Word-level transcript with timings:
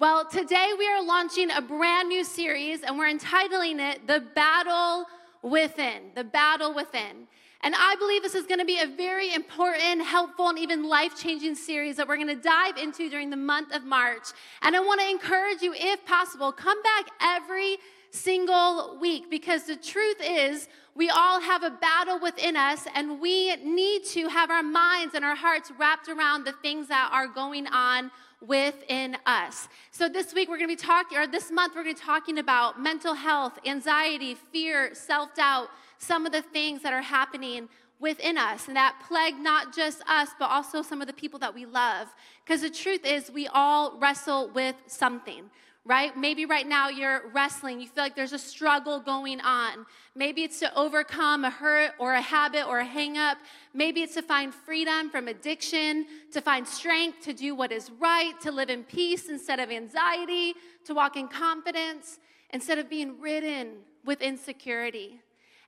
Well, 0.00 0.24
today 0.24 0.70
we 0.78 0.88
are 0.88 1.04
launching 1.04 1.50
a 1.50 1.60
brand 1.60 2.08
new 2.08 2.24
series 2.24 2.80
and 2.80 2.96
we're 2.96 3.10
entitling 3.10 3.78
it 3.80 4.06
The 4.06 4.24
Battle 4.34 5.04
Within. 5.42 6.12
The 6.14 6.24
Battle 6.24 6.72
Within. 6.72 7.28
And 7.60 7.74
I 7.76 7.96
believe 7.96 8.22
this 8.22 8.34
is 8.34 8.46
going 8.46 8.60
to 8.60 8.64
be 8.64 8.78
a 8.80 8.86
very 8.86 9.34
important, 9.34 10.00
helpful, 10.00 10.48
and 10.48 10.58
even 10.58 10.88
life 10.88 11.20
changing 11.20 11.54
series 11.54 11.96
that 11.96 12.08
we're 12.08 12.16
going 12.16 12.28
to 12.28 12.34
dive 12.34 12.78
into 12.78 13.10
during 13.10 13.28
the 13.28 13.36
month 13.36 13.74
of 13.74 13.84
March. 13.84 14.28
And 14.62 14.74
I 14.74 14.80
want 14.80 15.02
to 15.02 15.06
encourage 15.06 15.60
you, 15.60 15.74
if 15.76 16.02
possible, 16.06 16.50
come 16.50 16.82
back 16.82 17.04
every 17.20 17.76
single 18.10 18.96
week 19.02 19.30
because 19.30 19.64
the 19.64 19.76
truth 19.76 20.16
is, 20.22 20.70
we 20.94 21.10
all 21.10 21.42
have 21.42 21.62
a 21.62 21.70
battle 21.70 22.18
within 22.18 22.56
us, 22.56 22.86
and 22.94 23.20
we 23.20 23.54
need 23.56 24.06
to 24.06 24.28
have 24.28 24.50
our 24.50 24.62
minds 24.62 25.14
and 25.14 25.26
our 25.26 25.36
hearts 25.36 25.70
wrapped 25.78 26.08
around 26.08 26.44
the 26.44 26.52
things 26.62 26.88
that 26.88 27.10
are 27.12 27.28
going 27.28 27.66
on 27.66 28.10
within 28.46 29.16
us. 29.26 29.68
So 29.90 30.08
this 30.08 30.32
week 30.32 30.48
we're 30.48 30.58
going 30.58 30.70
to 30.70 30.76
be 30.76 30.80
talking, 30.80 31.18
or 31.18 31.26
this 31.26 31.50
month 31.50 31.74
we're 31.74 31.84
going 31.84 31.94
to 31.94 32.00
be 32.00 32.06
talking 32.06 32.38
about 32.38 32.80
mental 32.80 33.14
health, 33.14 33.58
anxiety, 33.66 34.34
fear, 34.52 34.94
self 34.94 35.34
doubt, 35.34 35.68
some 35.98 36.26
of 36.26 36.32
the 36.32 36.42
things 36.42 36.82
that 36.82 36.92
are 36.92 37.02
happening 37.02 37.68
within 37.98 38.38
us 38.38 38.66
and 38.66 38.76
that 38.76 38.96
plague 39.06 39.36
not 39.38 39.74
just 39.74 40.02
us, 40.08 40.30
but 40.38 40.50
also 40.50 40.80
some 40.80 41.02
of 41.02 41.06
the 41.06 41.12
people 41.12 41.38
that 41.38 41.54
we 41.54 41.66
love. 41.66 42.08
Because 42.44 42.62
the 42.62 42.70
truth 42.70 43.04
is, 43.04 43.30
we 43.30 43.46
all 43.48 43.98
wrestle 43.98 44.48
with 44.48 44.76
something 44.86 45.50
right? 45.84 46.16
Maybe 46.16 46.44
right 46.44 46.66
now 46.66 46.88
you're 46.88 47.28
wrestling, 47.32 47.80
you 47.80 47.88
feel 47.88 48.04
like 48.04 48.14
there's 48.14 48.34
a 48.34 48.38
struggle 48.38 49.00
going 49.00 49.40
on. 49.40 49.86
Maybe 50.14 50.42
it's 50.42 50.58
to 50.60 50.74
overcome 50.78 51.44
a 51.44 51.50
hurt 51.50 51.92
or 51.98 52.14
a 52.14 52.20
habit 52.20 52.66
or 52.66 52.80
a 52.80 52.86
hangup. 52.86 53.36
Maybe 53.72 54.02
it's 54.02 54.14
to 54.14 54.22
find 54.22 54.54
freedom 54.54 55.08
from 55.08 55.28
addiction, 55.28 56.06
to 56.32 56.40
find 56.40 56.68
strength 56.68 57.22
to 57.22 57.32
do 57.32 57.54
what 57.54 57.72
is 57.72 57.90
right, 57.98 58.38
to 58.42 58.52
live 58.52 58.68
in 58.68 58.84
peace 58.84 59.30
instead 59.30 59.58
of 59.58 59.70
anxiety, 59.70 60.54
to 60.84 60.94
walk 60.94 61.16
in 61.16 61.28
confidence 61.28 62.18
instead 62.50 62.78
of 62.78 62.90
being 62.90 63.18
ridden 63.18 63.78
with 64.04 64.20
insecurity. 64.20 65.20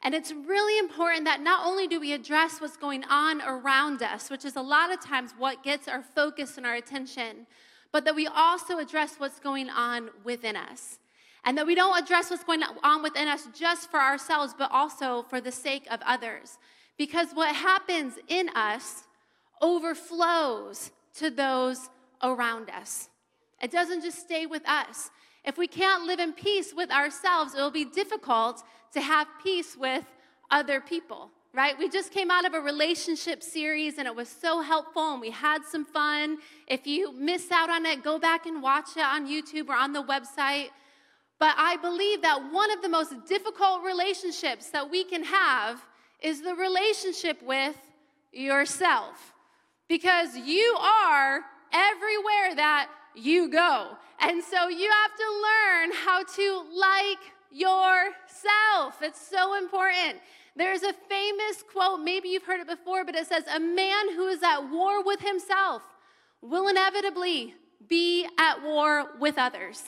And 0.02 0.14
it's 0.14 0.32
really 0.32 0.78
important 0.78 1.24
that 1.24 1.40
not 1.40 1.64
only 1.64 1.86
do 1.86 2.00
we 2.00 2.12
address 2.12 2.60
what's 2.60 2.76
going 2.76 3.04
on 3.04 3.40
around 3.42 4.02
us, 4.02 4.30
which 4.30 4.44
is 4.44 4.56
a 4.56 4.62
lot 4.62 4.92
of 4.92 5.00
times 5.00 5.32
what 5.38 5.62
gets 5.62 5.86
our 5.86 6.02
focus 6.02 6.58
and 6.58 6.66
our 6.66 6.74
attention, 6.74 7.46
but 7.92 8.04
that 8.04 8.14
we 8.14 8.26
also 8.26 8.78
address 8.78 9.16
what's 9.18 9.38
going 9.38 9.68
on 9.70 10.10
within 10.24 10.56
us. 10.56 10.98
And 11.44 11.58
that 11.58 11.66
we 11.66 11.74
don't 11.74 12.00
address 12.02 12.30
what's 12.30 12.44
going 12.44 12.62
on 12.82 13.02
within 13.02 13.28
us 13.28 13.48
just 13.54 13.90
for 13.90 14.00
ourselves, 14.00 14.54
but 14.56 14.70
also 14.72 15.24
for 15.28 15.40
the 15.40 15.52
sake 15.52 15.86
of 15.90 16.00
others. 16.06 16.58
Because 16.96 17.28
what 17.34 17.54
happens 17.54 18.14
in 18.28 18.48
us 18.50 19.04
overflows 19.60 20.90
to 21.18 21.30
those 21.30 21.90
around 22.22 22.70
us. 22.70 23.08
It 23.60 23.70
doesn't 23.70 24.02
just 24.02 24.20
stay 24.20 24.46
with 24.46 24.66
us. 24.68 25.10
If 25.44 25.58
we 25.58 25.66
can't 25.66 26.04
live 26.04 26.20
in 26.20 26.32
peace 26.32 26.72
with 26.74 26.90
ourselves, 26.90 27.54
it 27.54 27.60
will 27.60 27.70
be 27.70 27.84
difficult 27.84 28.62
to 28.94 29.00
have 29.00 29.26
peace 29.42 29.76
with 29.76 30.04
other 30.50 30.80
people 30.80 31.30
right? 31.54 31.78
We 31.78 31.88
just 31.88 32.12
came 32.12 32.30
out 32.30 32.46
of 32.46 32.54
a 32.54 32.60
relationship 32.60 33.42
series 33.42 33.98
and 33.98 34.06
it 34.06 34.14
was 34.14 34.28
so 34.28 34.62
helpful 34.62 35.12
and 35.12 35.20
we 35.20 35.30
had 35.30 35.64
some 35.64 35.84
fun. 35.84 36.38
If 36.66 36.86
you 36.86 37.12
miss 37.12 37.50
out 37.50 37.68
on 37.68 37.84
it, 37.84 38.02
go 38.02 38.18
back 38.18 38.46
and 38.46 38.62
watch 38.62 38.96
it 38.96 39.02
on 39.02 39.26
YouTube 39.26 39.68
or 39.68 39.74
on 39.74 39.92
the 39.92 40.02
website. 40.02 40.68
But 41.38 41.54
I 41.58 41.76
believe 41.76 42.22
that 42.22 42.52
one 42.52 42.70
of 42.70 42.80
the 42.80 42.88
most 42.88 43.12
difficult 43.26 43.82
relationships 43.84 44.70
that 44.70 44.90
we 44.90 45.04
can 45.04 45.24
have 45.24 45.84
is 46.22 46.40
the 46.40 46.54
relationship 46.54 47.42
with 47.42 47.76
yourself 48.32 49.34
because 49.88 50.36
you 50.36 50.76
are 50.80 51.40
everywhere 51.72 52.54
that 52.56 52.88
you 53.14 53.50
go. 53.50 53.88
And 54.20 54.42
so 54.42 54.68
you 54.68 54.90
have 54.90 55.16
to 55.16 55.42
learn 55.42 55.90
how 56.04 56.22
to 56.22 56.64
like 56.74 57.18
yourself. 57.52 59.02
It's 59.02 59.20
so 59.20 59.56
important. 59.56 60.18
There's 60.56 60.82
a 60.82 60.92
famous 60.92 61.62
quote, 61.72 62.00
maybe 62.00 62.28
you've 62.28 62.44
heard 62.44 62.60
it 62.60 62.66
before, 62.66 63.04
but 63.04 63.14
it 63.14 63.26
says, 63.26 63.44
A 63.54 63.60
man 63.60 64.14
who 64.14 64.28
is 64.28 64.42
at 64.42 64.70
war 64.70 65.02
with 65.02 65.20
himself 65.20 65.82
will 66.42 66.68
inevitably 66.68 67.54
be 67.88 68.26
at 68.38 68.62
war 68.62 69.06
with 69.18 69.38
others. 69.38 69.82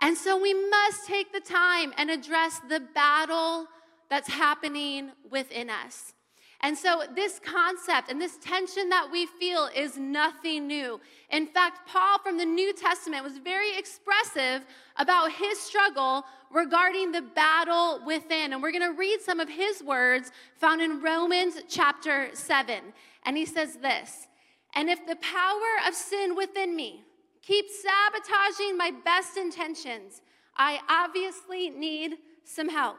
And 0.00 0.16
so 0.16 0.40
we 0.40 0.54
must 0.54 1.06
take 1.06 1.32
the 1.32 1.40
time 1.40 1.92
and 1.96 2.10
address 2.10 2.60
the 2.68 2.80
battle 2.80 3.66
that's 4.08 4.28
happening 4.28 5.10
within 5.30 5.70
us. 5.70 6.14
And 6.60 6.76
so, 6.76 7.04
this 7.14 7.38
concept 7.38 8.10
and 8.10 8.20
this 8.20 8.36
tension 8.38 8.88
that 8.88 9.08
we 9.12 9.26
feel 9.26 9.68
is 9.76 9.96
nothing 9.96 10.66
new. 10.66 11.00
In 11.30 11.46
fact, 11.46 11.88
Paul 11.88 12.18
from 12.18 12.36
the 12.36 12.44
New 12.44 12.72
Testament 12.72 13.22
was 13.22 13.38
very 13.38 13.78
expressive 13.78 14.66
about 14.96 15.30
his 15.30 15.60
struggle 15.60 16.24
regarding 16.50 17.12
the 17.12 17.22
battle 17.22 18.00
within. 18.04 18.52
And 18.52 18.60
we're 18.60 18.72
going 18.72 18.92
to 18.92 18.98
read 18.98 19.20
some 19.20 19.38
of 19.38 19.48
his 19.48 19.84
words 19.84 20.32
found 20.56 20.80
in 20.80 21.00
Romans 21.00 21.54
chapter 21.68 22.30
7. 22.32 22.80
And 23.24 23.36
he 23.36 23.46
says 23.46 23.76
this 23.76 24.26
And 24.74 24.88
if 24.88 25.06
the 25.06 25.16
power 25.16 25.86
of 25.86 25.94
sin 25.94 26.34
within 26.34 26.74
me 26.74 27.04
keeps 27.40 27.82
sabotaging 27.82 28.76
my 28.76 28.90
best 29.04 29.36
intentions, 29.36 30.22
I 30.56 30.80
obviously 30.88 31.70
need 31.70 32.16
some 32.42 32.68
help. 32.68 32.96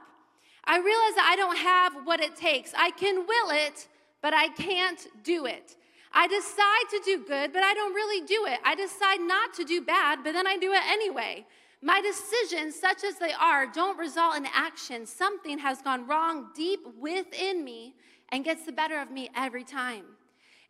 I 0.70 0.78
realize 0.78 1.16
that 1.16 1.28
I 1.28 1.36
don't 1.36 1.58
have 1.58 2.06
what 2.06 2.20
it 2.20 2.36
takes. 2.36 2.76
I 2.78 2.92
can 2.92 3.26
will 3.26 3.50
it, 3.50 3.88
but 4.22 4.36
I 4.36 4.50
can't 4.50 5.08
do 5.24 5.48
it. 5.48 5.76
I 6.14 6.28
decide 6.28 6.90
to 6.92 7.02
do 7.04 7.26
good, 7.28 7.52
but 7.52 7.64
I 7.64 7.74
don't 7.74 7.96
really 7.96 8.24
do 8.24 8.46
it. 8.46 8.60
I 8.64 8.76
decide 8.76 9.20
not 9.20 9.56
to 9.56 9.64
do 9.64 9.82
bad, 9.82 10.20
but 10.24 10.34
then 10.34 10.46
I 10.46 10.58
do 10.58 10.72
it 10.72 10.84
anyway. 10.88 11.48
My 11.82 12.02
decisions, 12.02 12.80
such 12.80 13.04
as 13.04 13.16
they 13.16 13.32
are, 13.32 13.66
don't 13.66 13.98
result 13.98 14.38
in 14.38 14.46
action. 14.54 15.08
Something 15.08 15.58
has 15.58 15.82
gone 15.82 16.06
wrong 16.06 16.50
deep 16.56 16.82
within 17.00 17.64
me 17.64 17.96
and 18.32 18.46
gets 18.46 18.68
the 18.68 18.72
better 18.72 19.02
of 19.02 19.10
me 19.10 19.32
every 19.36 19.64
time. 19.64 20.04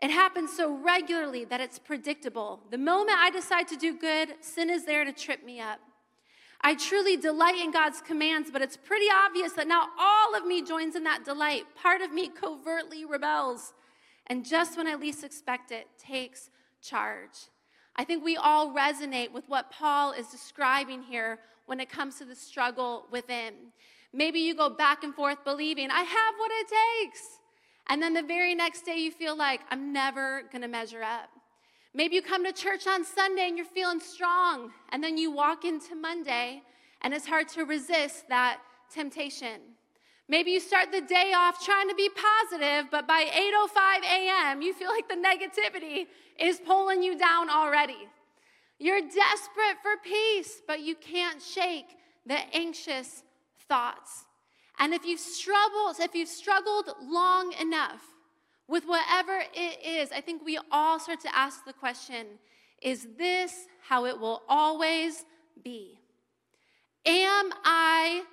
It 0.01 0.11
happens 0.11 0.55
so 0.55 0.77
regularly 0.77 1.43
that 1.43 1.59
it's 1.59 1.77
predictable. 1.77 2.61
The 2.71 2.77
moment 2.77 3.17
I 3.19 3.31
decide 3.31 3.67
to 3.67 3.75
do 3.75 3.97
good, 3.97 4.35
sin 4.39 4.69
is 4.69 4.85
there 4.85 5.03
to 5.03 5.11
trip 5.11 5.43
me 5.43 5.59
up. 5.59 5.81
I 6.61 6.75
truly 6.75 7.15
delight 7.15 7.55
in 7.55 7.71
God's 7.71 8.01
commands, 8.01 8.51
but 8.51 8.61
it's 8.61 8.75
pretty 8.75 9.05
obvious 9.25 9.53
that 9.53 9.67
not 9.67 9.89
all 9.97 10.35
of 10.35 10.45
me 10.45 10.61
joins 10.61 10.95
in 10.95 11.03
that 11.05 11.23
delight. 11.23 11.63
Part 11.75 12.01
of 12.01 12.11
me 12.11 12.27
covertly 12.27 13.05
rebels. 13.05 13.73
And 14.27 14.45
just 14.45 14.77
when 14.77 14.87
I 14.87 14.95
least 14.95 15.23
expect 15.23 15.71
it, 15.71 15.87
takes 15.97 16.49
charge. 16.81 17.47
I 17.95 18.03
think 18.03 18.23
we 18.23 18.35
all 18.37 18.73
resonate 18.73 19.31
with 19.31 19.47
what 19.47 19.71
Paul 19.71 20.11
is 20.11 20.27
describing 20.27 21.01
here 21.01 21.39
when 21.65 21.79
it 21.79 21.89
comes 21.89 22.17
to 22.17 22.25
the 22.25 22.35
struggle 22.35 23.05
within. 23.09 23.53
Maybe 24.11 24.39
you 24.39 24.55
go 24.55 24.69
back 24.69 25.03
and 25.03 25.13
forth 25.13 25.43
believing, 25.43 25.89
I 25.91 26.01
have 26.01 26.33
what 26.37 26.51
it 26.51 26.67
takes. 26.67 27.21
And 27.87 28.01
then 28.01 28.13
the 28.13 28.23
very 28.23 28.53
next 28.53 28.81
day, 28.81 28.97
you 28.97 29.11
feel 29.11 29.35
like, 29.35 29.61
I'm 29.71 29.93
never 29.93 30.43
gonna 30.51 30.67
measure 30.67 31.03
up. 31.03 31.29
Maybe 31.93 32.15
you 32.15 32.21
come 32.21 32.45
to 32.45 32.53
church 32.53 32.85
on 32.85 33.03
Sunday 33.03 33.47
and 33.47 33.57
you're 33.57 33.65
feeling 33.65 33.99
strong, 33.99 34.71
and 34.89 35.03
then 35.03 35.17
you 35.17 35.31
walk 35.31 35.65
into 35.65 35.95
Monday 35.95 36.61
and 37.01 37.13
it's 37.13 37.25
hard 37.25 37.47
to 37.49 37.65
resist 37.65 38.27
that 38.29 38.59
temptation. 38.93 39.61
Maybe 40.27 40.51
you 40.51 40.59
start 40.59 40.91
the 40.91 41.01
day 41.01 41.33
off 41.35 41.65
trying 41.65 41.89
to 41.89 41.95
be 41.95 42.09
positive, 42.09 42.91
but 42.91 43.07
by 43.07 43.25
8:05 43.25 44.03
a.m., 44.03 44.61
you 44.61 44.73
feel 44.73 44.89
like 44.89 45.09
the 45.09 45.15
negativity 45.15 46.05
is 46.37 46.59
pulling 46.59 47.01
you 47.01 47.17
down 47.17 47.49
already. 47.49 48.07
You're 48.77 49.01
desperate 49.01 49.81
for 49.81 49.97
peace, 50.03 50.61
but 50.67 50.81
you 50.81 50.95
can't 50.95 51.41
shake 51.41 51.97
the 52.25 52.37
anxious 52.55 53.23
thoughts. 53.67 54.25
And 54.77 54.93
if 54.93 55.03
you've 55.05 55.19
struggled, 55.19 55.99
if 55.99 56.13
you've 56.13 56.29
struggled 56.29 56.89
long 57.01 57.53
enough, 57.59 58.03
with 58.69 58.85
whatever 58.85 59.41
it 59.53 59.83
is, 59.83 60.11
I 60.11 60.21
think 60.21 60.45
we 60.45 60.59
all 60.71 60.99
start 60.99 61.19
to 61.21 61.35
ask 61.35 61.65
the 61.65 61.73
question 61.73 62.27
is 62.81 63.07
this 63.17 63.65
how 63.81 64.05
it 64.05 64.17
will 64.17 64.41
always 64.47 65.25
be? 65.65 65.99
Am 67.05 67.51
I 67.65 68.23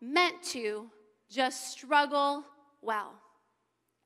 meant 0.00 0.42
to 0.44 0.90
just 1.30 1.70
struggle 1.70 2.44
well? 2.80 3.12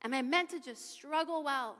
Am 0.03 0.13
I 0.13 0.21
meant 0.21 0.51
to 0.51 0.59
just 0.59 0.91
struggle 0.91 1.43
well? 1.43 1.77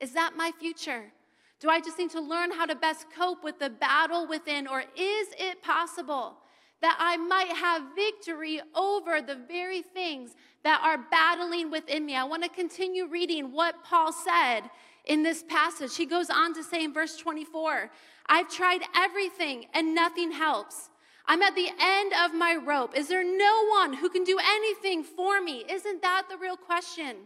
Is 0.00 0.14
that 0.14 0.32
my 0.34 0.50
future? 0.58 1.12
Do 1.60 1.68
I 1.68 1.80
just 1.80 1.98
need 1.98 2.10
to 2.12 2.20
learn 2.20 2.52
how 2.52 2.64
to 2.64 2.74
best 2.74 3.06
cope 3.14 3.44
with 3.44 3.58
the 3.58 3.68
battle 3.68 4.26
within, 4.26 4.66
or 4.66 4.80
is 4.80 5.28
it 5.38 5.60
possible 5.60 6.36
that 6.80 6.96
I 6.98 7.16
might 7.16 7.56
have 7.56 7.94
victory 7.94 8.60
over 8.74 9.20
the 9.20 9.34
very 9.34 9.82
things 9.82 10.34
that 10.62 10.80
are 10.82 10.98
battling 11.10 11.70
within 11.70 12.06
me. 12.06 12.14
I 12.14 12.24
want 12.24 12.44
to 12.44 12.48
continue 12.48 13.06
reading 13.06 13.52
what 13.52 13.82
Paul 13.84 14.12
said 14.12 14.62
in 15.04 15.22
this 15.22 15.42
passage. 15.42 15.96
He 15.96 16.06
goes 16.06 16.30
on 16.30 16.54
to 16.54 16.62
say 16.62 16.84
in 16.84 16.92
verse 16.92 17.16
24, 17.16 17.90
I've 18.26 18.48
tried 18.48 18.82
everything 18.94 19.66
and 19.74 19.94
nothing 19.94 20.32
helps. 20.32 20.90
I'm 21.26 21.42
at 21.42 21.54
the 21.54 21.68
end 21.78 22.12
of 22.24 22.34
my 22.34 22.56
rope. 22.56 22.96
Is 22.96 23.08
there 23.08 23.24
no 23.24 23.66
one 23.66 23.92
who 23.94 24.08
can 24.08 24.24
do 24.24 24.38
anything 24.42 25.02
for 25.02 25.40
me? 25.40 25.64
Isn't 25.68 26.00
that 26.02 26.24
the 26.30 26.38
real 26.38 26.56
question? 26.56 27.16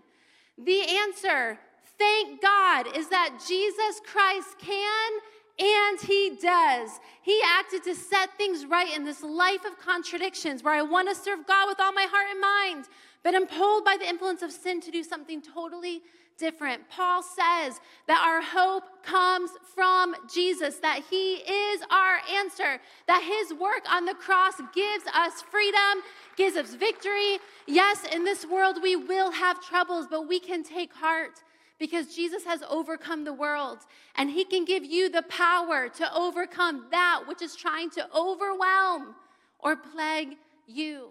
The 0.58 0.80
answer, 0.80 1.58
thank 1.98 2.42
God, 2.42 2.96
is 2.96 3.08
that 3.10 3.42
Jesus 3.46 4.00
Christ 4.04 4.58
can 4.58 5.12
and 5.58 6.00
he 6.00 6.38
does. 6.40 6.90
He 7.22 7.40
acted 7.44 7.84
to 7.84 7.94
set 7.94 8.36
things 8.36 8.66
right 8.66 8.94
in 8.94 9.04
this 9.04 9.22
life 9.22 9.64
of 9.64 9.78
contradictions 9.78 10.62
where 10.62 10.74
I 10.74 10.82
want 10.82 11.08
to 11.08 11.14
serve 11.14 11.46
God 11.46 11.68
with 11.68 11.80
all 11.80 11.92
my 11.92 12.06
heart 12.10 12.26
and 12.30 12.40
mind, 12.40 12.86
but 13.22 13.34
I'm 13.34 13.46
pulled 13.46 13.84
by 13.84 13.96
the 13.96 14.08
influence 14.08 14.42
of 14.42 14.50
sin 14.50 14.80
to 14.80 14.90
do 14.90 15.02
something 15.02 15.42
totally 15.42 16.02
different. 16.38 16.88
Paul 16.88 17.22
says 17.22 17.80
that 18.08 18.20
our 18.26 18.42
hope 18.42 19.04
comes 19.04 19.50
from 19.74 20.16
Jesus, 20.32 20.78
that 20.78 21.02
he 21.08 21.34
is 21.34 21.82
our 21.90 22.18
answer, 22.36 22.80
that 23.06 23.22
his 23.22 23.56
work 23.58 23.82
on 23.90 24.04
the 24.04 24.14
cross 24.14 24.54
gives 24.74 25.04
us 25.14 25.42
freedom, 25.42 26.02
gives 26.36 26.56
us 26.56 26.74
victory. 26.74 27.38
Yes, 27.66 28.04
in 28.12 28.24
this 28.24 28.44
world 28.46 28.78
we 28.82 28.96
will 28.96 29.30
have 29.30 29.62
troubles, 29.62 30.06
but 30.10 30.26
we 30.26 30.40
can 30.40 30.64
take 30.64 30.92
heart 30.92 31.42
because 31.82 32.14
Jesus 32.14 32.44
has 32.44 32.62
overcome 32.70 33.24
the 33.24 33.32
world 33.32 33.78
and 34.14 34.30
he 34.30 34.44
can 34.44 34.64
give 34.64 34.84
you 34.84 35.08
the 35.08 35.22
power 35.22 35.88
to 35.88 36.14
overcome 36.14 36.86
that 36.92 37.24
which 37.26 37.42
is 37.42 37.56
trying 37.56 37.90
to 37.90 38.06
overwhelm 38.16 39.16
or 39.58 39.74
plague 39.74 40.36
you. 40.68 41.08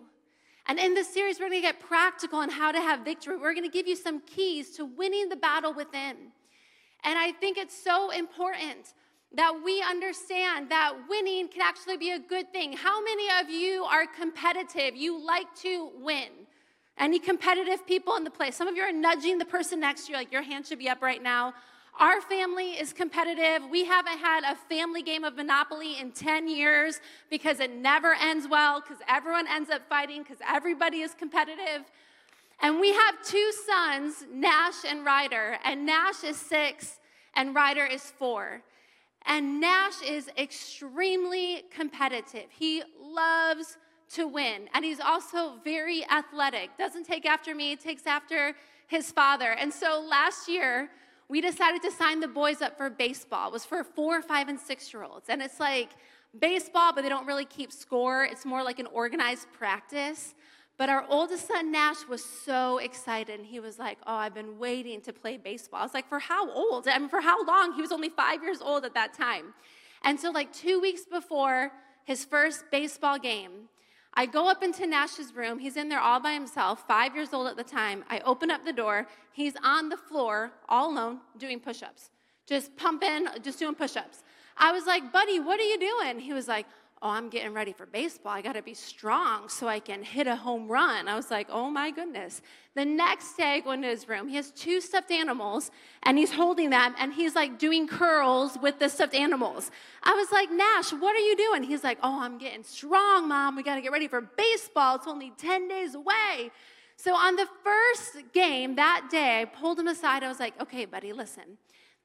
And 0.68 0.79
in 0.79 0.94
this 0.94 1.13
series, 1.13 1.41
we're 1.41 1.50
gonna 1.50 1.59
get 1.59 1.81
practical 1.81 2.39
on 2.39 2.50
how 2.50 2.71
to 2.71 2.79
have 2.79 3.01
victory. 3.01 3.35
We're 3.35 3.53
gonna 3.53 3.68
give 3.68 3.85
you 3.85 3.97
some 3.97 4.21
keys 4.21 4.69
to 4.77 4.85
winning 4.85 5.27
the 5.27 5.35
battle 5.35 5.73
within. 5.73 6.15
And 7.03 7.19
I 7.19 7.33
think 7.33 7.57
it's 7.57 7.77
so 7.77 8.12
important 8.12 8.94
that 9.35 9.53
we 9.65 9.81
understand 9.81 10.69
that 10.69 10.94
winning 11.09 11.50
can 11.50 11.63
actually 11.63 11.97
be 11.97 12.12
a 12.12 12.19
good 12.19 12.53
thing. 12.53 12.71
How 12.71 13.03
many 13.03 13.27
of 13.41 13.50
you 13.50 13.83
are 13.83 14.06
competitive? 14.07 14.95
You 14.95 15.21
like 15.21 15.53
to 15.63 15.91
win. 16.00 16.29
Any 16.97 17.19
competitive 17.19 17.85
people 17.88 18.15
in 18.15 18.23
the 18.23 18.31
place? 18.31 18.55
Some 18.55 18.67
of 18.67 18.75
you 18.75 18.83
are 18.83 18.91
nudging 18.91 19.38
the 19.38 19.45
person 19.45 19.79
next 19.79 20.05
to 20.05 20.11
you, 20.11 20.17
like 20.17 20.31
your 20.31 20.43
hand 20.43 20.67
should 20.67 20.79
be 20.79 20.89
up 20.89 21.01
right 21.01 21.21
now. 21.21 21.53
Our 21.99 22.21
family 22.21 22.71
is 22.71 22.93
competitive. 22.93 23.69
We 23.69 23.85
haven't 23.85 24.17
had 24.17 24.43
a 24.43 24.55
family 24.55 25.01
game 25.01 25.23
of 25.23 25.35
Monopoly 25.35 25.99
in 25.99 26.11
10 26.11 26.47
years 26.47 27.01
because 27.29 27.59
it 27.59 27.75
never 27.75 28.13
ends 28.13 28.47
well, 28.49 28.79
because 28.79 28.97
everyone 29.07 29.45
ends 29.47 29.69
up 29.69 29.88
fighting, 29.89 30.23
because 30.23 30.38
everybody 30.47 31.01
is 31.01 31.13
competitive. 31.13 31.83
And 32.61 32.79
we 32.79 32.93
have 32.93 33.15
two 33.25 33.51
sons, 33.65 34.25
Nash 34.31 34.85
and 34.88 35.03
Ryder, 35.03 35.57
and 35.65 35.85
Nash 35.85 36.23
is 36.23 36.38
six 36.38 36.99
and 37.35 37.55
Ryder 37.55 37.85
is 37.85 38.03
four. 38.03 38.61
And 39.25 39.59
Nash 39.59 40.01
is 40.01 40.29
extremely 40.38 41.63
competitive. 41.75 42.45
He 42.49 42.83
loves 42.99 43.77
to 44.13 44.28
win. 44.28 44.69
And 44.74 44.84
he's 44.84 45.00
also 45.00 45.54
very 45.63 46.06
athletic. 46.10 46.78
Doesn't 46.78 47.06
take 47.06 47.25
after 47.25 47.56
me, 47.56 47.75
takes 47.75 48.06
after 48.06 48.56
his 48.88 49.12
father. 49.12 49.52
And 49.52 49.74
so 49.74 50.06
last 50.08 50.48
year, 50.48 50.90
we 51.30 51.40
decided 51.40 51.81
to 51.84 51.92
sign 51.92 52.19
the 52.19 52.28
boys 52.28 52.62
up 52.62 52.78
for 52.78 52.90
baseball. 52.90 53.48
It 53.48 53.54
was 53.54 53.66
for 53.66 53.84
four, 53.84 54.22
five, 54.22 54.50
and 54.50 54.60
six 54.60 54.94
year 54.94 55.04
olds. 55.04 55.30
And 55.30 55.42
it's 55.42 55.60
like 55.60 55.92
baseball, 56.38 56.92
but 56.94 57.04
they 57.04 57.10
don't 57.10 57.25
really 57.25 57.46
keep 57.46 57.72
score. 57.72 58.25
It's 58.25 58.46
more 58.46 58.63
like 58.63 58.80
an 58.80 58.88
organized 58.88 59.48
practice. 59.54 60.36
But 60.78 60.90
our 60.90 61.06
oldest 61.10 61.48
son, 61.48 61.72
Nash, 61.72 62.08
was 62.10 62.24
so 62.24 62.80
excited. 62.80 63.40
And 63.40 63.46
he 63.46 63.60
was 63.60 63.80
like, 63.80 63.98
Oh, 64.06 64.16
I've 64.16 64.34
been 64.34 64.60
waiting 64.60 65.00
to 65.02 65.13
play 65.13 65.38
baseball. 65.38 65.80
I 65.80 65.84
was 65.84 65.94
like, 65.94 66.10
For 66.10 66.19
how 66.19 66.52
old? 66.52 66.88
I 66.88 66.98
mean, 67.00 67.08
for 67.08 67.22
how 67.22 67.46
long? 67.46 67.74
He 67.74 67.81
was 67.81 67.92
only 67.92 68.10
five 68.10 68.44
years 68.44 68.62
old 68.62 68.84
at 68.84 68.94
that 68.96 69.13
time. 69.13 69.54
And 70.04 70.19
so, 70.19 70.31
like, 70.31 70.52
two 70.52 70.81
weeks 70.81 71.04
before 71.06 71.72
his 72.04 72.25
first 72.25 72.66
baseball 72.72 73.19
game, 73.19 73.69
I 74.13 74.25
go 74.25 74.50
up 74.50 74.62
into 74.62 74.86
Nash's 74.86 75.34
room. 75.36 75.58
He's 75.58 75.78
in 75.78 75.88
there 75.88 76.00
all 76.00 76.19
by 76.19 76.34
himself, 76.34 76.86
five 76.88 77.16
years 77.16 77.34
old 77.34 77.48
at 77.48 77.56
the 77.56 77.63
time. 77.63 78.04
I 78.10 78.19
open 78.19 78.52
up 78.52 78.66
the 78.66 78.74
door. 78.74 79.08
He's 79.31 79.54
on 79.63 79.90
the 79.90 79.98
floor, 79.98 80.52
all 80.68 80.92
alone, 80.92 81.19
doing 81.38 81.60
push 81.60 81.81
ups, 81.81 82.10
just 82.46 82.75
pumping, 82.75 83.28
just 83.42 83.60
doing 83.60 83.75
push 83.75 83.96
ups. 83.96 84.24
I 84.58 84.72
was 84.74 84.86
like, 84.86 85.13
buddy, 85.13 85.40
what 85.40 85.60
are 85.60 85.63
you 85.63 85.80
doing? 85.80 86.19
He 86.19 86.34
was 86.34 86.48
like, 86.48 86.66
oh, 87.03 87.09
I'm 87.09 87.30
getting 87.30 87.53
ready 87.53 87.74
for 87.74 87.88
baseball. 87.88 88.31
I 88.31 88.42
got 88.42 88.53
to 88.53 88.62
be 88.62 88.75
strong 88.75 89.50
so 89.50 89.68
I 89.68 89.80
can 89.80 90.03
hit 90.03 90.27
a 90.27 90.36
home 90.36 90.68
run. 90.68 91.07
I 91.07 91.15
was 91.15 91.31
like, 91.31 91.48
oh 91.50 91.69
my 91.69 91.89
goodness. 91.89 92.42
The 92.75 92.86
next 92.86 93.36
day, 93.36 93.56
I 93.56 93.59
go 93.59 93.71
into 93.71 93.88
his 93.88 94.07
room. 94.07 94.27
He 94.27 94.36
has 94.36 94.51
two 94.51 94.80
stuffed 94.80 95.09
animals 95.09 95.71
and 96.03 96.18
he's 96.18 96.31
holding 96.31 96.69
them 96.69 96.94
and 97.00 97.12
he's 97.12 97.36
like 97.36 97.57
doing 97.57 97.88
curls 97.88 98.57
with 98.62 98.77
the 98.77 98.88
stuffed 98.88 99.15
animals. 99.15 99.71
I 100.03 100.13
was 100.13 100.31
like, 100.31 100.51
Nash, 100.51 100.92
what 100.94 101.15
are 101.15 101.19
you 101.19 101.36
doing? 101.36 101.63
He's 101.63 101.83
like, 101.83 101.98
oh, 102.03 102.21
I'm 102.21 102.38
getting 102.38 102.63
strong, 102.63 103.27
mom. 103.27 103.56
We 103.56 103.63
got 103.63 103.75
to 103.75 103.81
get 103.81 103.92
ready 103.92 104.07
for 104.07 104.21
baseball. 104.21 104.98
It's 104.98 105.07
only 105.07 105.31
10 105.38 105.68
days 105.68 105.95
away. 105.95 106.51
So 106.98 107.15
on 107.15 107.36
the 107.36 107.48
first 107.63 108.31
game 108.31 108.75
that 108.75 109.07
day, 109.09 109.42
I 109.42 109.45
pulled 109.45 109.80
him 109.80 109.88
aside. 109.88 110.24
I 110.24 110.27
was 110.27 110.39
like, 110.39 110.53
okay, 110.62 110.86
buddy, 110.86 111.13
listen. 111.13 111.57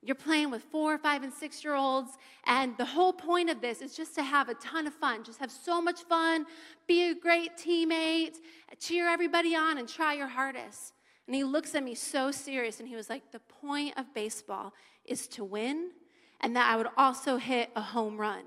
You're 0.07 0.15
playing 0.15 0.53
with 0.53 0.63
four, 0.63 0.97
five, 0.99 1.25
and 1.25 1.33
six 1.33 1.65
year 1.65 1.75
olds. 1.75 2.13
And 2.45 2.77
the 2.79 2.85
whole 2.85 3.13
point 3.13 3.51
of 3.51 3.61
this 3.61 3.83
is 3.83 3.97
just 3.97 4.15
to 4.15 4.23
have 4.23 4.49
a 4.49 4.55
ton 4.55 4.87
of 4.87 4.95
fun. 4.95 5.25
Just 5.25 5.41
have 5.41 5.51
so 5.51 5.83
much 5.83 6.03
fun, 6.05 6.47
be 6.87 7.11
a 7.11 7.15
great 7.15 7.57
teammate, 7.57 8.37
cheer 8.79 9.09
everybody 9.09 9.57
on, 9.57 9.79
and 9.79 9.89
try 9.89 10.15
your 10.15 10.29
hardest. 10.29 10.95
And 11.27 11.35
he 11.35 11.43
looks 11.43 11.75
at 11.75 11.83
me 11.83 11.97
so 11.97 12.31
serious 12.31 12.79
and 12.79 12.89
he 12.89 12.95
was 12.95 13.11
like, 13.11 13.33
The 13.33 13.41
point 13.41 13.95
of 13.97 14.15
baseball 14.15 14.73
is 15.05 15.27
to 15.29 15.45
win 15.45 15.91
and 16.41 16.55
that 16.55 16.73
I 16.73 16.77
would 16.77 16.89
also 16.97 17.37
hit 17.37 17.71
a 17.75 17.81
home 17.81 18.17
run. 18.17 18.43